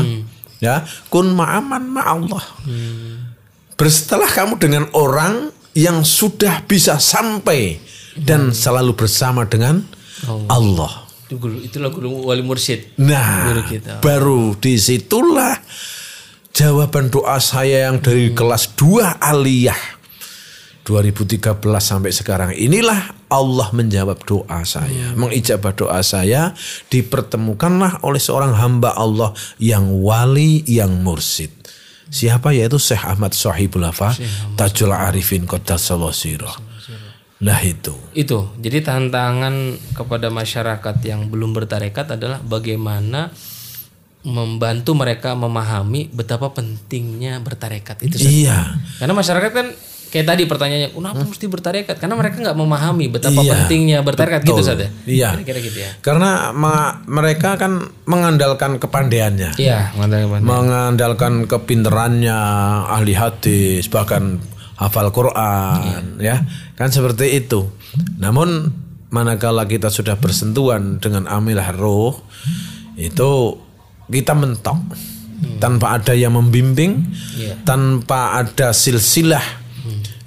[0.61, 2.45] ya kun ma'aman ma'allah.
[3.75, 7.81] Bersetelah kamu dengan orang yang sudah bisa sampai
[8.13, 9.81] dan selalu bersama dengan
[10.51, 11.07] Allah.
[11.25, 12.99] Itu guru, itulah guru wali mursyid.
[12.99, 14.03] Nah, Guru kita.
[14.03, 15.55] baru di situlah
[16.51, 19.79] jawaban doa saya yang dari kelas 2 aliyah
[20.83, 26.51] 2013 sampai sekarang inilah Allah menjawab doa saya, mengijabah doa saya,
[26.91, 31.55] dipertemukanlah oleh seorang hamba Allah yang wali, yang mursid.
[32.11, 34.11] Siapa yaitu Syekh Ahmad Sohibul Hafa
[34.59, 36.51] Tajul Arifin Qaddasallahu sirah.
[37.41, 37.95] Nah itu.
[38.11, 38.51] Itu.
[38.59, 43.31] Jadi tantangan kepada masyarakat yang belum bertarekat adalah bagaimana
[44.21, 48.21] membantu mereka memahami betapa pentingnya bertarekat itu.
[48.21, 48.77] Iya.
[49.01, 49.67] Karena masyarakat kan
[50.11, 51.95] kayak tadi pertanyaannya, kenapa mesti bertarekat?
[51.95, 54.67] Karena mereka nggak memahami betapa Iya, pentingnya bertarekat gitu betul.
[54.67, 54.87] saja.
[55.03, 55.29] Iya.
[55.33, 55.91] Kira-kira gitu ya.
[55.99, 59.55] Karena ma- mereka kan mengandalkan kepandaiannya.
[59.55, 62.37] Iya, mengandalkan mengandalkan kepinterannya
[62.85, 64.43] ahli hadis bahkan
[64.75, 66.41] hafal Quran ya
[66.73, 67.69] kan seperti itu
[68.17, 68.73] namun
[69.07, 72.17] manakala kita sudah bersentuhan dengan amilah roh
[72.95, 73.61] itu
[74.07, 74.81] kita mentok
[75.57, 77.61] tanpa ada yang membimbing Iya.
[77.61, 79.60] tanpa ada silsilah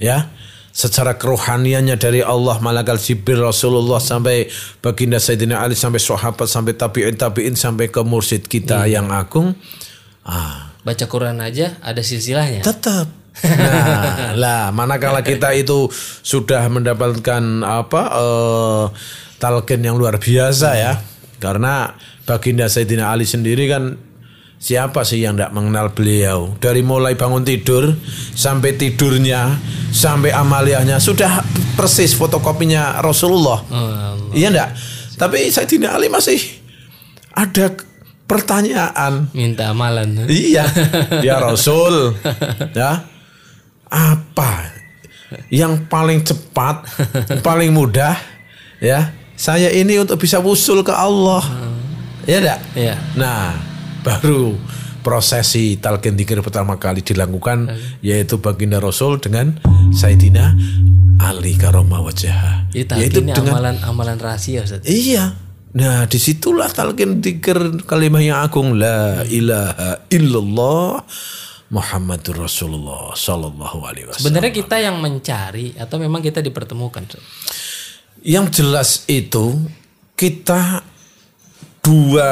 [0.05, 0.29] ya.
[0.75, 4.51] Secara kerohaniannya dari Allah malaikat Jibril Rasulullah sampai
[4.83, 9.55] baginda Sayyidina Ali sampai sahabat sampai tabi'in tabi'in sampai ke mursyid kita yang agung.
[10.27, 10.75] Ah.
[10.83, 12.61] Baca Quran aja ada silsilahnya.
[12.61, 13.09] tetap.
[13.45, 15.91] Nah lah manakala kita itu
[16.23, 18.85] sudah mendapatkan apa eh,
[19.39, 20.99] talqin yang luar biasa ya.
[21.39, 21.95] Karena
[22.27, 23.95] baginda Sayyidina Ali sendiri kan
[24.65, 27.93] siapa sih yang tidak mengenal beliau dari mulai bangun tidur
[28.33, 29.61] sampai tidurnya
[29.93, 31.45] sampai amaliyahnya sudah
[31.77, 34.73] persis fotokopinya Rasulullah Oh, iya enggak
[35.21, 36.41] tapi Sayyidina Ali masih
[37.35, 37.71] ada
[38.25, 40.27] pertanyaan minta amalan.
[40.27, 40.65] Iya,
[41.27, 42.15] ya Rasul.
[42.75, 43.05] Ya.
[43.87, 44.75] Apa
[45.55, 46.83] yang paling cepat,
[47.47, 48.19] paling mudah
[48.83, 49.15] ya?
[49.35, 51.43] Saya ini untuk bisa wusul ke Allah.
[52.27, 52.61] Ya enggak?
[52.75, 52.95] Iya.
[53.15, 53.55] Nah,
[54.05, 54.53] baru
[55.01, 57.73] prosesi talqin dzikir pertama kali dilakukan
[58.05, 59.57] yaitu baginda Rasul dengan
[59.93, 60.57] Sayyidina
[61.21, 62.69] Ali karomah wajah.
[62.69, 64.85] Jadi Yaitu dengan amalan-amalan rahasia Ustaz.
[64.85, 65.41] Iya.
[65.75, 71.03] Nah, di situlah talqin dzikir kalimat yang agung la ilaha illallah
[71.75, 74.23] Muhammadur Rasulullah sallallahu alaihi wasallam.
[74.23, 77.03] Sebenarnya kita yang mencari atau memang kita dipertemukan.
[78.23, 79.59] Yang jelas itu
[80.15, 80.87] kita
[81.85, 82.31] dua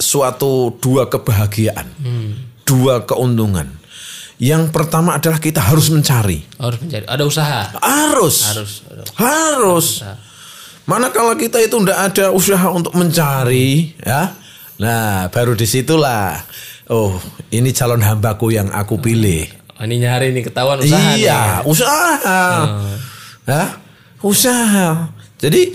[0.00, 1.86] suatu dua kebahagiaan,
[2.64, 3.68] dua keuntungan.
[4.34, 6.42] Yang pertama adalah kita harus mencari.
[6.58, 7.06] Harus mencari.
[7.06, 7.70] Ada usaha.
[7.78, 8.36] Harus.
[8.50, 8.72] Harus.
[8.82, 9.08] harus.
[9.14, 9.86] Harus.
[10.84, 14.36] Manakala kita itu tidak ada usaha untuk mencari, ya,
[14.76, 16.36] nah baru di situlah,
[16.92, 17.16] oh
[17.48, 19.48] ini calon hambaku yang aku pilih.
[19.80, 21.16] Oh, ini nyari nih ketahuan usaha.
[21.16, 21.24] nih.
[21.24, 22.28] iya, usaha,
[23.48, 23.80] ya,
[24.20, 25.08] usaha.
[25.40, 25.72] Jadi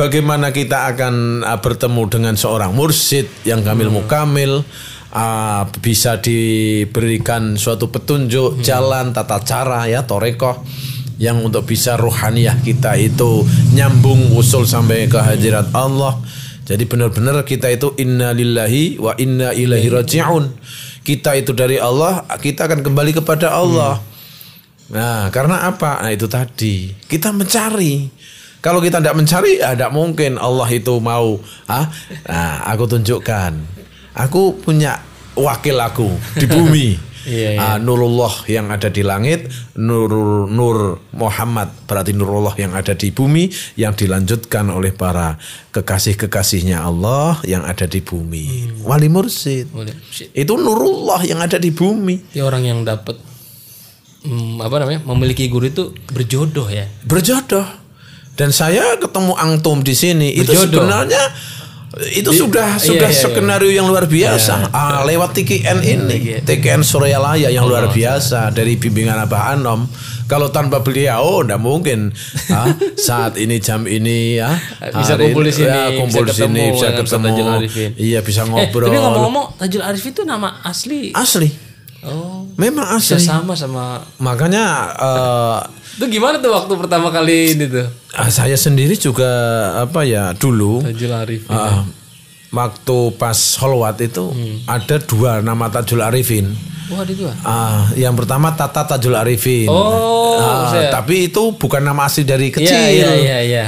[0.00, 4.64] bagaimana kita akan ah, bertemu dengan seorang mursid yang kamil mukamil,
[5.12, 10.64] ah, bisa diberikan suatu petunjuk jalan tata cara ya torekoh
[11.20, 13.44] yang untuk bisa rohaniyah kita itu
[13.76, 16.16] nyambung usul sampai ke hadirat Allah.
[16.64, 20.48] Jadi benar-benar kita itu inna lillahi wa inna ilaihi raji'un.
[21.04, 24.00] Kita itu dari Allah, kita akan kembali kepada Allah.
[24.90, 25.98] Nah, karena apa?
[26.00, 26.94] Nah, itu tadi.
[26.94, 28.06] Kita mencari.
[28.60, 31.40] Kalau kita tidak mencari, ya tidak mungkin Allah itu mau.
[31.64, 31.88] Ah,
[32.28, 33.52] nah, aku tunjukkan.
[34.12, 35.00] Aku punya
[35.32, 36.88] wakil aku di bumi.
[37.20, 37.60] Iya, iya.
[37.60, 40.08] Ah, Nurullah yang ada di langit, Nur
[40.48, 45.36] Nur Muhammad berarti Nurullah yang ada di bumi yang dilanjutkan oleh para
[45.76, 48.80] kekasih-kekasihnya Allah yang ada di bumi.
[48.80, 49.68] Wali mursid.
[50.08, 50.32] Shit.
[50.32, 52.32] Itu Nurullah yang ada di bumi.
[52.32, 53.20] Dia orang yang dapat
[54.24, 56.88] hmm, apa namanya memiliki guru itu berjodoh ya.
[57.04, 57.79] berjodoh
[58.40, 60.80] dan saya ketemu antum di sini itu Berjodoh.
[60.80, 61.24] sebenarnya
[62.14, 63.26] itu sudah iya, sudah iya, iya.
[63.28, 64.70] skenario yang luar biasa.
[64.70, 69.90] Ah, lewat TKN ini, TKN Suryalaya yang luar biasa dari bimbingan Abah Anom.
[70.30, 72.14] Kalau tanpa beliau, oh, enggak mungkin.
[72.46, 72.70] Ah,
[73.10, 74.54] saat ini jam ini ya,
[74.94, 77.26] Bisa hari kumpul di ini, sini, ya, kumpul bisa di sini, ketemu bisa ketemu.
[77.26, 77.90] Tajul Arifin.
[77.98, 78.86] Iya, bisa Eh, ngobrol.
[78.86, 81.10] tapi ngomong-ngomong Tajul Arif itu nama asli.
[81.10, 81.50] asli.
[82.06, 83.16] Oh, Memang asli.
[83.18, 84.04] sama sama.
[84.18, 85.58] Makanya eh,
[85.96, 87.88] Itu gimana tuh waktu pertama kali ini tuh?
[88.12, 89.28] ah, saya sendiri juga
[89.80, 91.42] apa ya dulu Tajul Arif.
[91.46, 91.84] ah,
[92.50, 94.34] waktu pas holwat itu
[94.66, 96.50] ada dua nama Tajul Arifin.
[96.90, 97.32] Wah, ada dua.
[97.40, 99.70] Ah, yang pertama Tata Tajul Arifin.
[99.70, 102.66] Oh, saya- tapi itu bukan nama asli dari kecil.
[102.66, 103.64] Iya, iya, iya, iya.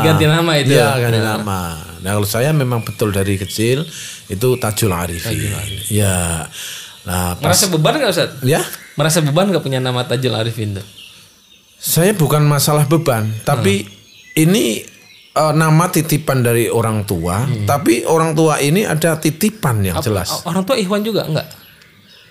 [0.00, 0.74] Ganti nama itu.
[0.74, 1.78] Iya, ganti nama.
[2.02, 3.86] Nah, kalau saya memang betul dari kecil
[4.26, 5.38] itu Tajul Arifin.
[5.86, 6.50] Iya.
[7.04, 8.30] Nah, pas Merasa beban nggak Ustaz?
[8.42, 8.64] ya,
[8.94, 10.86] Merasa beban nggak punya nama Tajul Arifin tuh?
[11.76, 13.84] saya bukan masalah beban, tapi
[14.34, 14.80] ini
[15.30, 20.32] eh, nama titipan dari orang tua, tapi orang tua ini ada titipan yang jelas.
[20.34, 21.44] O- Orang tua Ikhwan juga enggak?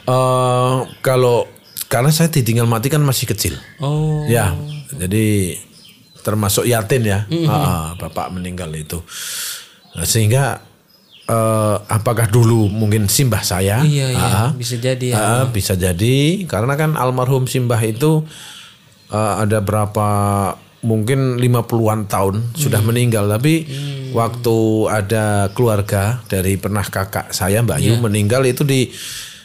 [0.03, 1.45] Eh, kalau
[1.85, 3.53] karena saya ditinggal mati kan masih kecil.
[3.77, 4.25] Oh.
[4.25, 4.57] Ya,
[4.91, 5.53] jadi
[6.19, 7.29] termasuk yatim ya.
[7.45, 9.05] Ah, bapak meninggal itu.
[9.93, 10.65] Nah, sehingga
[11.25, 13.79] eh, apakah dulu mungkin simbah saya?
[13.81, 14.27] Iya, iya.
[14.43, 15.15] Ah, Bisa jadi ya.
[15.15, 18.23] ah, bisa jadi karena kan almarhum simbah itu
[19.07, 20.07] eh, ada berapa
[20.83, 23.63] mungkin 50-an tahun sudah meninggal tapi
[24.11, 24.57] waktu
[24.91, 28.91] ada keluarga dari pernah kakak saya Mbak Yu meninggal itu di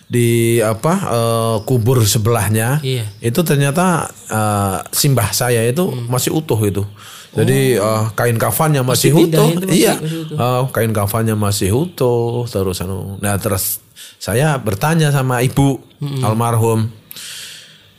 [0.03, 3.07] di apa eh, kubur sebelahnya Iya.
[3.23, 6.83] itu ternyata eh, simbah saya itu masih utuh itu.
[7.29, 9.27] Jadi eh, kain kafannya masih utuh.
[9.29, 9.95] dipindahin tuh masih- iya.
[10.01, 10.37] masih utuh.
[10.37, 13.21] Eh, kain kafannya masih utuh terus anu.
[13.21, 13.85] Nah, terus
[14.17, 15.83] saya bertanya sama ibu
[16.25, 16.89] almarhum.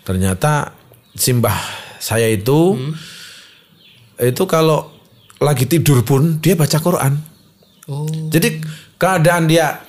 [0.04, 0.74] Ternyata
[1.13, 1.56] simbah
[2.00, 2.80] saya itu
[4.20, 4.92] itu kalau
[5.39, 7.13] lagi tidur pun dia baca Quran.
[7.88, 8.06] Oh.
[8.30, 8.60] Jadi
[9.00, 9.80] keadaan dia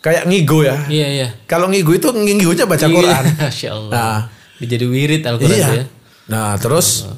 [0.00, 0.88] kayak ngigo ya.
[0.88, 1.28] Iya, iya.
[1.44, 3.24] Kalau ngigo itu ngigonya baca Quran.
[3.44, 3.92] Masya Allah.
[3.92, 4.18] Nah,
[4.60, 5.68] Jadi wirid Al-Quran iya.
[5.72, 5.84] ya.
[6.28, 7.08] Nah, terus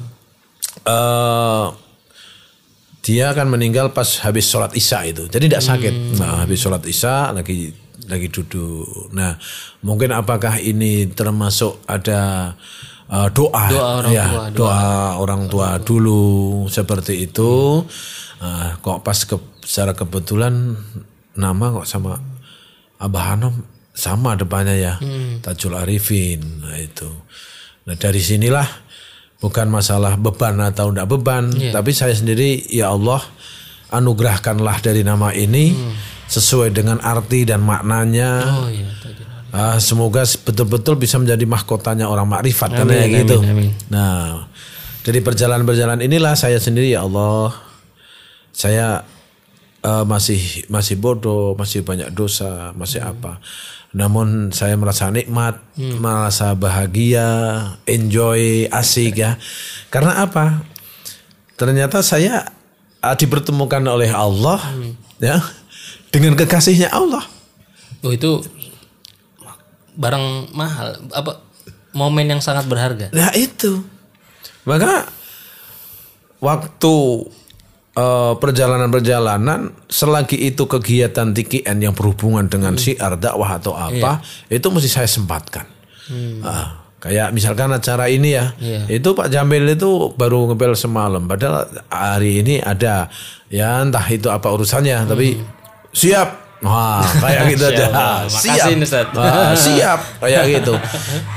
[0.83, 1.65] eh
[3.03, 5.27] dia akan meninggal pas habis sholat isya itu.
[5.27, 5.93] Jadi tidak sakit.
[6.23, 7.75] Nah, habis sholat isya lagi
[8.07, 9.11] lagi duduk.
[9.11, 9.35] Nah,
[9.83, 12.53] mungkin apakah ini termasuk ada
[13.11, 14.83] eh, doa, Doa orang ya, tua, doa,
[15.19, 16.23] orang tua dulu
[16.71, 17.83] seperti itu.
[18.43, 20.75] Ah, kok pas ke, secara kebetulan
[21.39, 22.19] nama kok sama
[22.99, 23.55] Abah Hanom
[23.93, 24.93] sama depannya ya
[25.45, 27.07] Tajul Arifin nah itu
[27.85, 28.65] nah dari sinilah
[29.43, 33.19] bukan masalah beban atau tidak beban tapi saya sendiri ya Allah
[33.91, 35.75] anugerahkanlah dari nama ini
[36.31, 39.53] sesuai dengan arti dan maknanya Oh iya, Tajul Arif.
[39.53, 43.37] Ah, semoga betul-betul bisa menjadi mahkotanya orang makrifat Amin, karena amin, gitu.
[43.45, 43.69] amin.
[43.93, 44.49] Nah,
[45.05, 47.53] dari perjalanan-perjalanan inilah saya sendiri ya Allah,
[48.49, 49.05] saya
[49.85, 53.37] eh, masih masih bodoh, masih banyak dosa, masih apa.
[53.93, 57.29] Namun saya merasa nikmat, merasa bahagia,
[57.85, 59.37] enjoy, asik ya.
[59.93, 60.65] Karena apa?
[61.53, 62.49] Ternyata saya
[63.05, 64.57] ah, dipertemukan oleh Allah,
[65.21, 65.37] ya,
[66.09, 67.21] dengan kekasihnya Allah.
[68.01, 68.41] Oh itu
[69.93, 71.45] barang mahal apa
[71.93, 73.13] momen yang sangat berharga.
[73.13, 73.85] Nah itu.
[74.65, 75.05] Maka
[76.41, 76.95] waktu
[77.93, 84.89] eh, perjalanan-perjalanan selagi itu kegiatan TKN yang berhubungan dengan syiar dakwah atau apa itu mesti
[84.89, 85.65] saya sempatkan.
[86.43, 88.91] Ah, kayak misalkan acara ini ya, Iya.
[88.91, 91.23] itu Pak Jamil itu baru ngepel semalam.
[91.23, 93.07] Padahal hari ini ada
[93.47, 95.39] ya entah itu apa urusannya, tapi
[95.91, 96.42] siap.
[96.63, 97.85] Wah, kayak gitu aja.
[98.25, 98.55] Siap.
[98.55, 99.07] Makasih, Ustaz.
[99.11, 100.73] Wah, siap kayak gitu.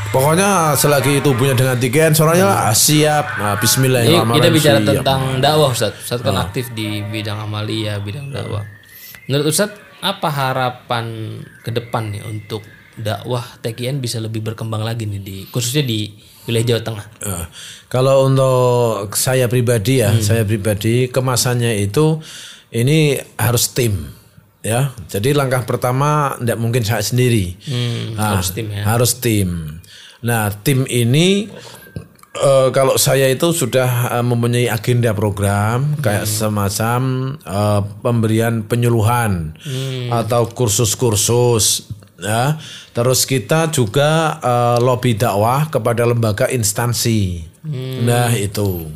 [0.08, 3.36] Pokoknya selagi tubuhnya dengan tiket, suaranya lah siap.
[3.36, 4.38] Nah, Bismillahirrahmanirrahim.
[4.38, 4.88] kita bicara siap.
[4.94, 5.92] tentang dakwah Ustaz.
[5.98, 8.62] Ustaz kan aktif di bidang amalia, bidang dakwah.
[9.26, 11.04] Menurut Ustaz, apa harapan
[11.60, 12.62] ke depan nih untuk
[12.94, 16.14] dakwah TKN bisa lebih berkembang lagi nih di khususnya di
[16.46, 17.06] wilayah Jawa Tengah?
[17.20, 17.44] Eh,
[17.86, 20.22] kalau untuk saya pribadi ya, Hmm.
[20.22, 22.22] saya pribadi kemasannya itu
[22.70, 24.15] ini harus tim.
[24.66, 27.54] Ya, jadi langkah pertama tidak mungkin saya sendiri.
[27.70, 28.82] Hmm, Nah, harus tim ya.
[28.82, 29.50] Harus tim.
[30.26, 31.46] Nah, tim ini
[32.34, 37.00] eh, kalau saya itu sudah eh, mempunyai agenda program kayak semacam
[37.38, 39.54] eh, pemberian penyuluhan
[40.10, 41.86] atau kursus-kursus
[42.18, 42.58] ya.
[42.90, 47.54] Terus kita juga eh, lobby dakwah kepada lembaga instansi.
[48.02, 48.86] Nah, itu.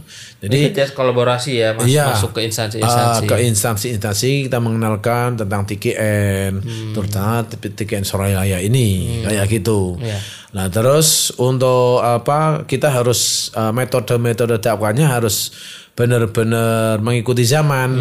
[0.40, 2.16] Jadi kolaborasi ya, mas, Iya.
[2.16, 3.28] masuk ke instansi-instansi.
[3.28, 6.92] ke instansi-instansi kita mengenalkan tentang TKN, Hmm.
[6.96, 10.00] terutama TKN Soraya ini kayak gitu.
[10.00, 10.16] Iya.
[10.56, 15.52] Nah terus untuk apa kita harus uh, metode-metode dakwahnya harus
[16.00, 18.00] benar-benar mengikuti zaman.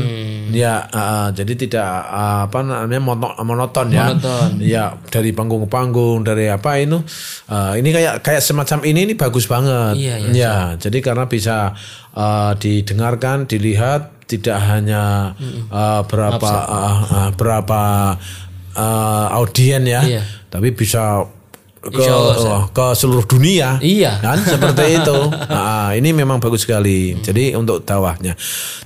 [0.50, 4.16] Ya, uh, jadi tidak uh, apa namanya mono- monoton ya.
[4.16, 4.50] Monoton.
[4.74, 7.04] Ya, dari panggung ke panggung, dari apa itu.
[7.46, 10.00] uh, ini kayak kayak semacam ini ini bagus banget.
[10.00, 11.76] Iya, iya, Ya, jadi karena bisa
[12.16, 15.34] uh, didengarkan, dilihat tidak hanya
[15.70, 17.82] uh, berapa uh, uh, berapa
[18.74, 20.22] uh, audien ya, Iya.
[20.48, 21.26] tapi bisa
[21.80, 23.80] ke Allah, oh, ke seluruh dunia.
[23.80, 24.20] Iya.
[24.20, 25.20] Kan seperti itu.
[25.32, 27.16] Nah, ini memang bagus sekali.
[27.24, 28.36] Jadi untuk dakwahnya.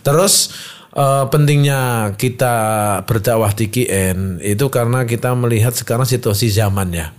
[0.05, 0.53] Terus
[0.93, 2.55] eh, pentingnya kita
[3.09, 7.09] berdakwah di KN itu karena kita melihat sekarang situasi zaman ya.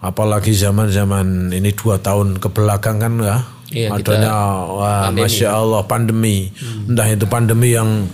[0.00, 3.38] Apalagi zaman-zaman ini dua tahun ke belakang kan ya.
[3.68, 6.48] Iya, adanya wah, masya Allah pandemi.
[6.88, 8.08] Entah itu pandemi yang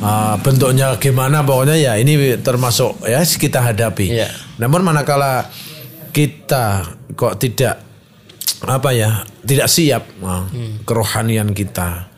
[0.00, 4.08] uh, bentuknya gimana pokoknya ya ini termasuk ya kita hadapi.
[4.08, 4.32] Iya.
[4.56, 5.52] Namun manakala
[6.14, 6.86] kita
[7.18, 7.82] kok tidak
[8.64, 10.46] apa ya tidak siap nah,
[10.86, 12.14] kerohanian kita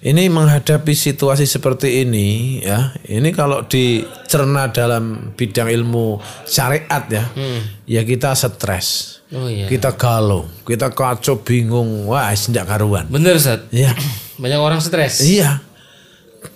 [0.00, 6.16] ini menghadapi situasi seperti ini ya ini kalau dicerna dalam bidang ilmu
[6.48, 7.24] syariat ya
[7.84, 9.70] ya kita stres Oh iya.
[9.70, 13.62] kita galau kita kacau bingung wah tidak karuan Bener Ustaz.
[13.70, 13.94] ya
[14.40, 15.20] Banyak orang stres.
[15.20, 15.60] Iya.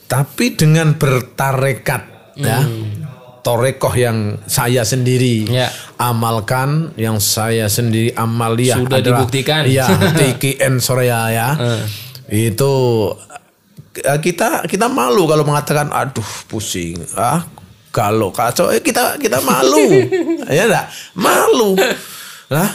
[0.08, 2.02] Tapi dengan bertarekat
[2.40, 2.64] ya.
[3.44, 5.68] Torekoh yang saya sendiri Ya.
[5.94, 9.62] amalkan, yang saya sendiri amaliah Sudah adalah- dibuktikan.
[9.68, 11.48] Iya, TKN Soraya ya.
[12.26, 12.72] Itu
[13.94, 17.44] eh, kita kita malu kalau mengatakan aduh pusing, ah
[17.90, 19.92] galau kacau eh, kita kita malu.
[20.48, 20.86] ya enggak?
[21.12, 21.76] Malu.
[22.48, 22.70] Lah,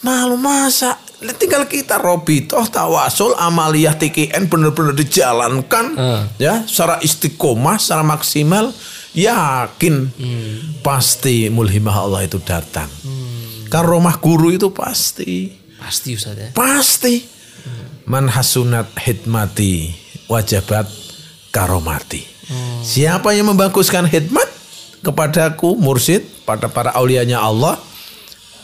[0.00, 0.96] malu masa
[1.36, 6.22] tinggal kita Robi toh tawasul amaliyah TKN benar-benar dijalankan Hmm.
[6.36, 8.72] ya secara istiqomah secara maksimal
[9.14, 10.10] yakin
[10.80, 12.88] pasti mulhimah Allah itu datang.
[13.70, 15.54] Karomah guru itu pasti.
[15.80, 16.48] Pasti Ustaz ya.
[16.52, 17.24] pasti.
[18.10, 19.94] Man hasunat hikmati
[20.26, 20.86] wajabat
[21.50, 22.22] karomati
[22.82, 24.46] siapa yang membaguskan hikmat
[25.02, 27.78] kepadaku mursyid pada para aulianya Allah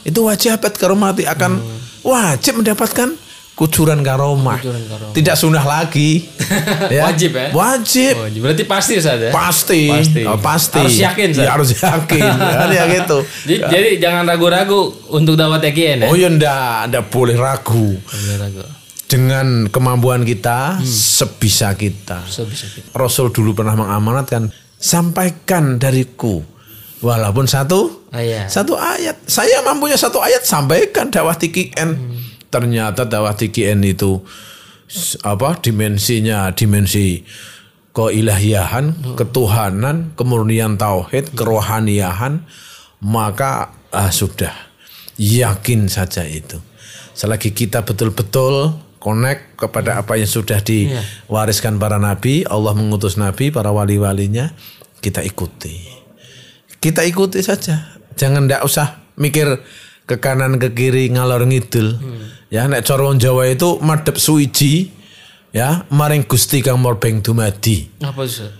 [0.06, 1.58] itu wajabat karomati akan
[2.02, 3.14] wajib mendapatkan
[3.56, 4.60] kucuran karomah.
[5.16, 6.28] tidak sunnah lagi
[7.08, 7.48] Wajib ya?
[7.56, 9.32] wajib Oh, berarti pasti Ustaz ya.
[9.32, 10.22] pasti Pasti.
[10.28, 11.28] Oh, pasti Harus yakin.
[11.32, 12.20] Ya, harus yakin
[12.60, 16.08] kan ya gitu Jadi, jadi jangan ragu-ragu untuk dapat TKN ya.
[16.12, 17.96] oh ya ndak ndak boleh ragu
[18.36, 18.60] ragu.
[19.08, 22.26] dengan kemampuan kita sebisa kita.
[22.26, 22.90] So bisa kita.
[22.92, 26.42] Rasul dulu pernah mengamanatkan sampaikan dariku
[27.00, 28.50] walaupun satu iya.
[28.50, 29.22] satu ayat.
[29.30, 31.90] Saya mampunya satu ayat sampaikan dakwah TKN.
[32.56, 34.24] Ternyata dakwah TKN itu
[35.20, 37.20] apa dimensinya dimensi
[37.92, 42.44] keilahiyahan, ketuhanan, kemurnian tauhid, kerohaniahan,
[43.04, 44.52] maka ah, sudah
[45.20, 46.60] yakin saja itu.
[47.16, 53.72] Selagi kita betul-betul connect kepada apa yang sudah diwariskan para nabi, Allah mengutus nabi, para
[53.72, 54.52] wali-walinya,
[55.00, 55.80] kita ikuti.
[56.80, 58.00] Kita ikuti saja.
[58.16, 59.60] Jangan ndak usah mikir
[60.06, 61.98] ke kanan ke kiri ngalor ngidul.
[62.46, 64.94] Ya nek cara Jawa itu madhep suwiji
[65.50, 68.54] ya maring Gusti kang morbeng dumadi Apa Ustaz?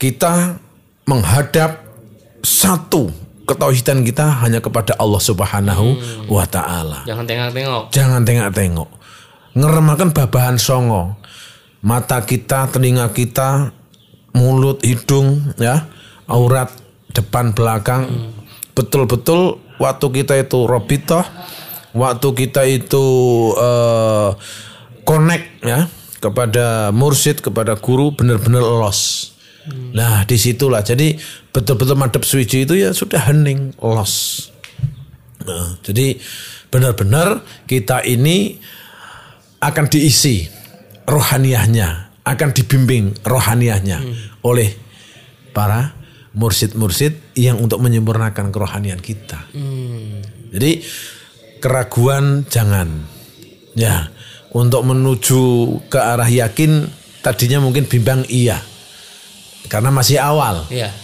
[0.00, 0.56] kita
[1.04, 1.84] menghadap
[2.40, 3.12] satu
[3.48, 5.86] ketauhidan kita hanya kepada Allah Subhanahu
[6.28, 7.02] wa taala.
[7.08, 7.82] Jangan tengok-tengok.
[7.90, 8.88] Jangan tengok-tengok.
[9.56, 11.16] Ngeremakan babahan songo.
[11.80, 13.72] Mata kita, telinga kita,
[14.36, 15.88] mulut, hidung, ya,
[16.28, 16.68] aurat
[17.16, 18.34] depan belakang.
[18.76, 21.24] Betul-betul waktu kita itu robitoh,
[21.94, 23.06] waktu kita itu
[23.56, 24.30] eh,
[25.02, 29.32] connect ya kepada mursyid, kepada guru benar-benar los.
[29.68, 31.16] Nah di situlah jadi
[31.52, 34.48] betul-betul madep suci itu ya sudah hening los.
[35.44, 36.20] Nah, jadi
[36.68, 38.60] benar-benar kita ini
[39.60, 40.44] akan diisi
[41.08, 43.98] rohaniahnya, akan dibimbing rohaniahnya
[44.44, 44.76] oleh
[45.56, 45.97] para
[46.38, 49.50] mursid-mursid yang untuk menyempurnakan kerohanian kita.
[50.54, 50.86] Jadi
[51.58, 53.18] keraguan jangan.
[53.74, 54.10] Ya,
[54.54, 55.42] untuk menuju
[55.86, 56.86] ke arah yakin
[57.22, 58.62] tadinya mungkin bimbang iya.
[59.68, 60.64] Karena masih awal.
[60.70, 60.94] Iya.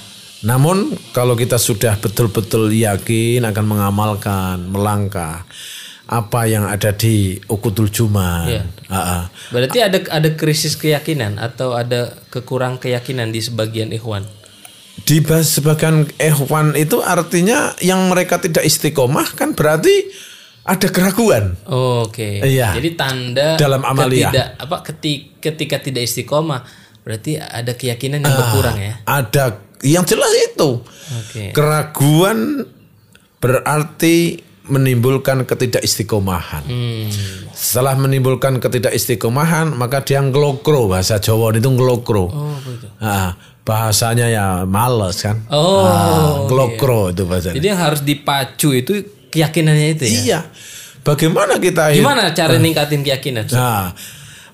[0.45, 5.45] Namun kalau kita sudah betul-betul yakin akan mengamalkan, melangkah
[6.05, 8.49] apa yang ada di Ukutul Juman.
[8.49, 8.63] Iya.
[8.93, 9.33] Ah.
[9.49, 14.25] Berarti ada ada krisis keyakinan atau ada kekurang keyakinan di sebagian ikhwan.
[15.03, 19.91] Di bas- sebagian ikhwan itu artinya yang mereka tidak istiqomah kan berarti
[20.65, 21.59] ada keraguan.
[21.69, 22.41] Oh, Oke.
[22.41, 22.73] Iya.
[22.73, 24.31] Jadi tanda Dalam amaliyah.
[24.33, 26.65] ketidak apa ketika, ketika tidak istiqomah
[27.05, 28.95] berarti ada keyakinan yang berkurang ya.
[29.05, 30.81] Ada yang jelas itu.
[31.21, 31.53] Oke.
[31.53, 32.65] Keraguan
[33.45, 36.65] berarti menimbulkan ketidakistiqomahan.
[37.53, 42.25] Setelah menimbulkan ketidakistiqomahan, maka dia ngelokro bahasa Jawa itu ngelokro.
[42.33, 42.57] Oh.
[43.05, 45.41] Nah, bahasanya ya males kan.
[45.49, 47.57] Oh, Nah, ngelokro itu bahasanya.
[47.57, 48.93] Jadi yang harus dipacu itu
[49.33, 50.21] keyakinannya itu ya.
[50.21, 50.41] Iya.
[51.05, 53.45] Bagaimana kita Gimana cara ningkatin keyakinan?
[53.53, 53.93] Nah,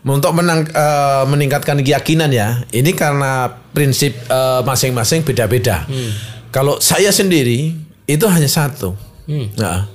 [0.02, 5.86] untuk menang, eh, meningkatkan keyakinan ya, ini karena prinsip eh, masing-masing beda-beda.
[6.50, 7.74] Kalau saya sendiri
[8.06, 8.94] itu hanya satu.
[9.58, 9.86] Nah,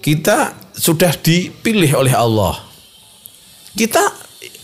[0.00, 2.56] kita sudah dipilih oleh Allah.
[3.76, 4.00] Kita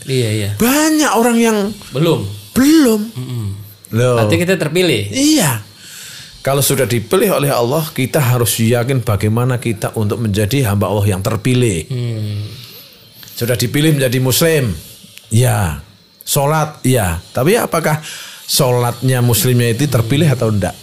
[0.02, 0.50] Iya, iya.
[0.56, 1.56] banyak orang yang
[1.92, 2.24] Belum.
[2.56, 3.00] belum.
[3.92, 4.18] Loh.
[4.18, 5.12] Berarti kita terpilih.
[5.12, 5.62] Iya.
[6.42, 11.22] Kalau sudah dipilih oleh Allah, kita harus yakin bagaimana kita untuk menjadi hamba Allah yang
[11.22, 11.86] terpilih.
[11.86, 12.50] Hmm.
[13.38, 14.74] Sudah dipilih menjadi muslim.
[15.30, 15.78] Ya.
[16.26, 17.22] Sholat, ya.
[17.30, 18.02] Tapi apakah
[18.48, 20.74] sholatnya muslimnya itu terpilih atau enggak?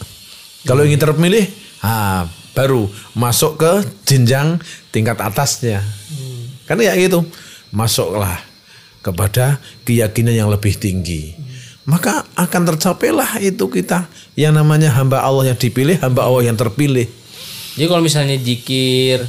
[0.64, 1.44] Kalau ingin terpilih,
[1.84, 2.24] ah,
[2.56, 3.72] baru masuk ke
[4.08, 4.64] jenjang
[4.96, 5.84] tingkat atasnya.
[6.68, 7.26] Kan ya gitu.
[7.74, 8.40] Masuklah
[9.04, 11.49] kepada keyakinan yang lebih tinggi.
[11.90, 14.06] Maka akan tercapailah itu kita
[14.38, 17.10] yang namanya hamba Allah yang dipilih, hamba Allah yang terpilih.
[17.74, 19.26] Jadi kalau misalnya jikir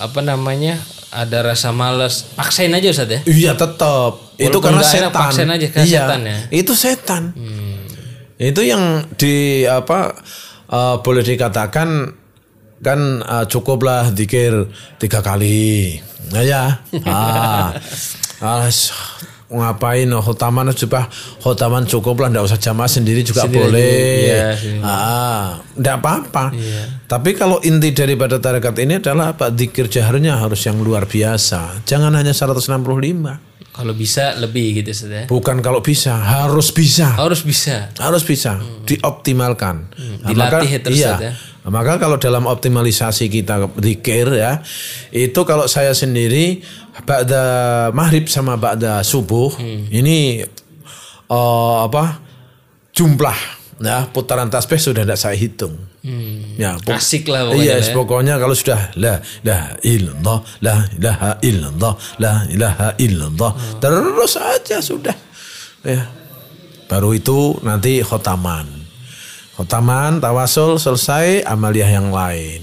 [0.00, 0.80] apa namanya
[1.12, 3.20] ada rasa males, paksain aja Ustaz ya.
[3.28, 4.16] Iya tetap.
[4.40, 5.22] Itu Walaupun karena nggak enak, setan.
[5.28, 6.38] paksain aja, karena iya, setan ya.
[6.48, 7.22] Itu setan.
[8.40, 8.82] Itu yang
[9.20, 9.34] di
[9.68, 10.16] apa
[10.72, 11.88] eh, boleh dikatakan
[12.80, 16.00] kan eh, cukuplah dikir tiga kali.
[16.32, 16.80] Nah ya.
[17.12, 17.76] ah.
[18.42, 18.68] Ah,
[19.54, 21.06] ngapain oh, khotaman coba
[21.40, 24.82] khotaman cukup lah nggak usah jamaah sendiri juga Sendiri boleh iya, sendiri.
[24.82, 26.82] ah nggak apa-apa Iya.
[27.06, 32.12] tapi kalau inti daripada tarekat ini adalah apa dikir jaharnya harus yang luar biasa jangan
[32.14, 32.66] hanya 165
[33.74, 35.22] Kalau bisa lebih gitu Ustaz ya.
[35.26, 37.10] Bukan kalau bisa, harus bisa.
[37.18, 37.90] Harus bisa.
[37.98, 39.90] Harus bisa dioptimalkan.
[40.22, 41.14] Nah, dilatih maka, terus, iya.
[41.18, 41.32] Ya.
[41.66, 44.62] Nah, Maka kalau dalam optimalisasi kita zikir ya,
[45.10, 46.62] itu kalau saya sendiri
[47.02, 47.42] ba'da
[47.90, 49.58] maghrib sama ba'da subuh
[49.90, 50.46] ini
[51.26, 52.22] eh, apa?
[52.94, 53.34] jumlah
[53.82, 55.74] ya putaran tasbih sudah tidak saya hitung.
[56.54, 57.94] Ya, pok- Asik lah pokoknya Iya, ya.
[57.96, 65.16] pokoknya kalau sudah la ilaha illallah, la ilaha illallah, la ilaha illallah, terus aja sudah.
[65.82, 66.06] Ya.
[66.86, 68.68] Baru itu nanti khotaman.
[69.56, 72.62] Khotaman, tawasul selesai, amaliyah yang lain.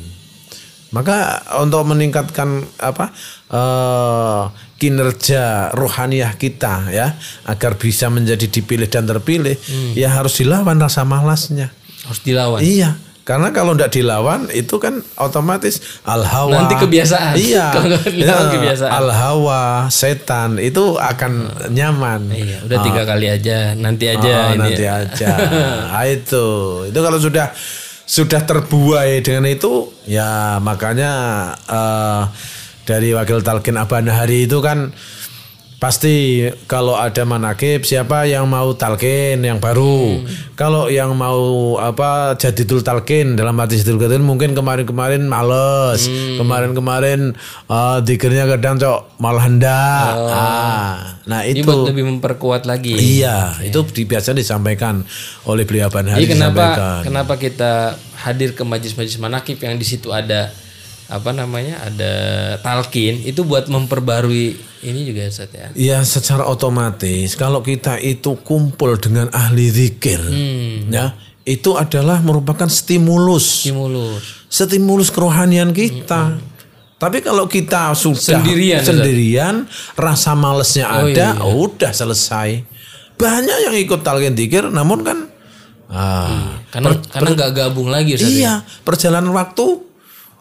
[0.94, 3.10] Maka untuk meningkatkan apa
[3.52, 4.42] eh,
[4.82, 7.14] kinerja rohaniah kita ya
[7.46, 9.54] agar bisa menjadi dipilih dan terpilih
[9.94, 11.70] ya harus dilawan rasa malasnya.
[12.02, 12.58] Harus dilawan.
[12.66, 16.66] Iya, karena kalau tidak dilawan itu kan otomatis al hawa.
[16.66, 17.38] Nanti kebiasaan.
[17.38, 17.70] Iya.
[17.78, 18.90] Kalau dilawan kebiasaan.
[18.90, 19.62] Al hawa,
[19.94, 21.32] setan itu akan
[21.70, 22.34] nyaman.
[22.34, 24.60] Iya, udah tiga kali aja, nanti aja Oh, ini.
[24.66, 25.06] nanti ya.
[25.06, 25.30] aja.
[25.94, 26.48] Ah, itu.
[26.90, 27.54] Itu kalau sudah
[28.02, 31.12] sudah terbuai dengan itu ya makanya
[31.70, 32.22] eh,
[32.84, 34.92] dari wakil talkin Abana Hari itu kan
[35.78, 40.22] pasti kalau ada manakib siapa yang mau talkin yang baru?
[40.54, 41.42] Kalau yang mau
[41.76, 46.06] apa jadidul talkin dalam hati jadidul talkin mungkin kemarin-kemarin males.
[46.38, 47.34] Kemarin-kemarin
[47.66, 51.66] eh, dikirnya kadang cok malah hendak Ah, nah Ini itu.
[51.66, 52.94] buat lebih memperkuat lagi.
[52.94, 55.02] Iya, itu di, biasa disampaikan
[55.46, 57.02] oleh beliau Abang Hari Jadi kenapa disampaikan.
[57.02, 57.72] kenapa kita
[58.22, 60.54] hadir ke majlis-majlis manakib yang di situ ada
[61.12, 62.14] apa namanya ada
[62.60, 65.68] talkin itu buat memperbarui ini juga Ustaz ya.
[65.76, 70.88] Ya secara otomatis kalau kita itu kumpul dengan ahli zikir, Hmm.
[70.88, 71.12] ya
[71.44, 74.48] itu adalah merupakan stimulus, Stimulus.
[74.48, 76.40] stimulus kerohanian kita.
[76.96, 78.46] Tapi kalau kita sudah Hmm.
[78.46, 78.90] Sendirian, Ustaz.
[78.94, 79.56] sendirian,
[79.96, 81.44] rasa malesnya Oh, ada, iya.
[81.44, 82.62] udah selesai.
[83.18, 85.18] Banyak yang ikut talqin zikir, namun kan,
[85.88, 88.30] ah, Karena karena nggak gabung lagi Ustaz.
[88.30, 88.32] ya.
[88.32, 89.82] iya perjalanan waktu,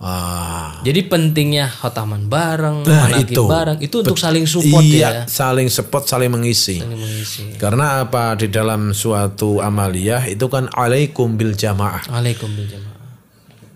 [0.01, 3.45] ah, Jadi pentingnya khotaman bareng, Nah, itu.
[3.47, 5.25] bareng itu untuk saling support iya, ya.
[5.29, 6.81] saling support, saling mengisi.
[6.81, 7.45] Saling mengisi.
[7.61, 12.09] Karena apa di dalam suatu amaliyah itu kan alaikum bil jamaah.
[12.09, 13.00] Waalaikum bil jamaah.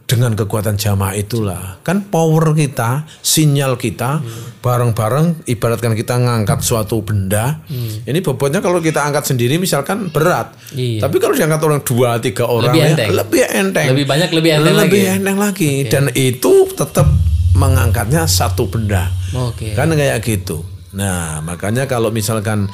[0.04, 4.20] Dengan kekuatan jamaah itulah kan power kita, sinyal kita
[4.60, 7.64] bareng-bareng ibaratkan kita ngangkat suatu benda.
[8.04, 10.52] Ini bobotnya kalau kita angkat sendiri misalkan berat.
[10.76, 11.08] Iya.
[11.08, 13.10] Tapi kalau diangkat orang dua tiga orang Lebih ya, enteng.
[13.16, 13.86] lebih enteng.
[13.96, 15.16] Lebih banyak, lebih enteng Lebih lagi.
[15.16, 15.72] enteng lagi.
[15.88, 17.08] Dan itu tetap
[17.56, 19.08] mengangkatnya satu benda.
[19.32, 19.72] Oke.
[19.72, 20.68] Kan kayak gitu.
[20.94, 22.68] Nah, makanya kalau misalkan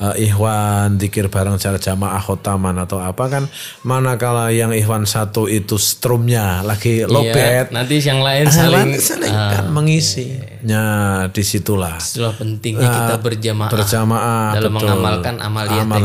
[0.00, 3.44] eh, ikhwan dikir bareng secara jamaah khotaman atau apa kan
[3.84, 9.32] manakala yang ikhwan satu itu strumnya lagi lobet Iya, nanti yang lain ah, saling saling
[9.32, 10.36] kan mengisi.
[10.66, 14.86] Nah, di situlah itulah pentingnya kita berjamaah berjamaah dalam betul.
[14.88, 15.34] mengamalkan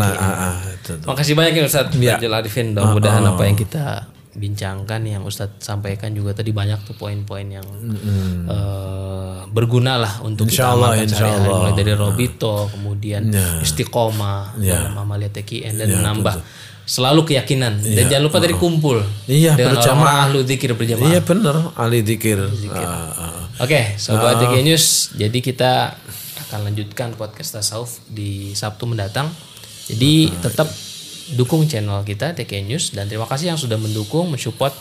[0.06, 0.22] tadi.
[0.22, 0.98] ah, ah, betul.
[1.08, 2.18] Makasih banyak ya Ustaz Ya.
[2.18, 2.74] Arifin.
[2.74, 7.68] Mudah-mudahan apa yang kita bincangkan yang Ustadz sampaikan juga tadi banyak tuh poin-poin yang
[8.48, 11.26] eh, berguna lah untuk Insya kita Allah, insya.
[11.28, 11.58] Allah.
[11.62, 13.60] mulai dari robito kemudian Ya.
[13.60, 14.88] istiqomah Ya.
[14.88, 16.40] dalam amalia TKN dan menambah
[16.82, 20.28] selalu keyakinan dan jangan lupa tadi kumpul Iya, dengan berjamaah.
[20.28, 22.40] ahlu zikir berjamaah Iya bener, ahli dikir.
[22.42, 23.48] Ah.
[23.60, 25.72] Oke, sobat TK News, jadi kita
[26.50, 29.30] akan lanjutkan podcast tasawuf di Sabtu mendatang.
[29.86, 30.68] Jadi tetap
[31.36, 34.74] dukung channel kita TK News dan terima kasih yang sudah mendukung, mensupport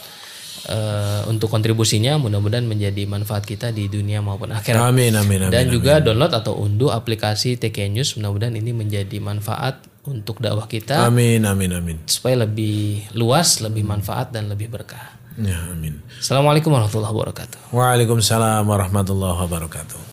[0.68, 2.18] eh, untuk kontribusinya.
[2.20, 4.80] Mudah-mudahan menjadi manfaat kita di dunia maupun akhirat.
[4.80, 5.54] Amin, amin, amin.
[5.54, 8.18] Dan juga download atau unduh aplikasi TK News.
[8.18, 11.96] Mudah-mudahan ini menjadi manfaat untuk dakwah kita Amin, amin, amin.
[12.08, 15.20] supaya lebih luas, lebih manfaat dan lebih berkah.
[15.40, 16.00] Ya, amin.
[16.20, 17.58] Assalamualaikum warahmatullahi wabarakatuh.
[17.72, 20.09] Waalaikumsalam warahmatullahi wabarakatuh.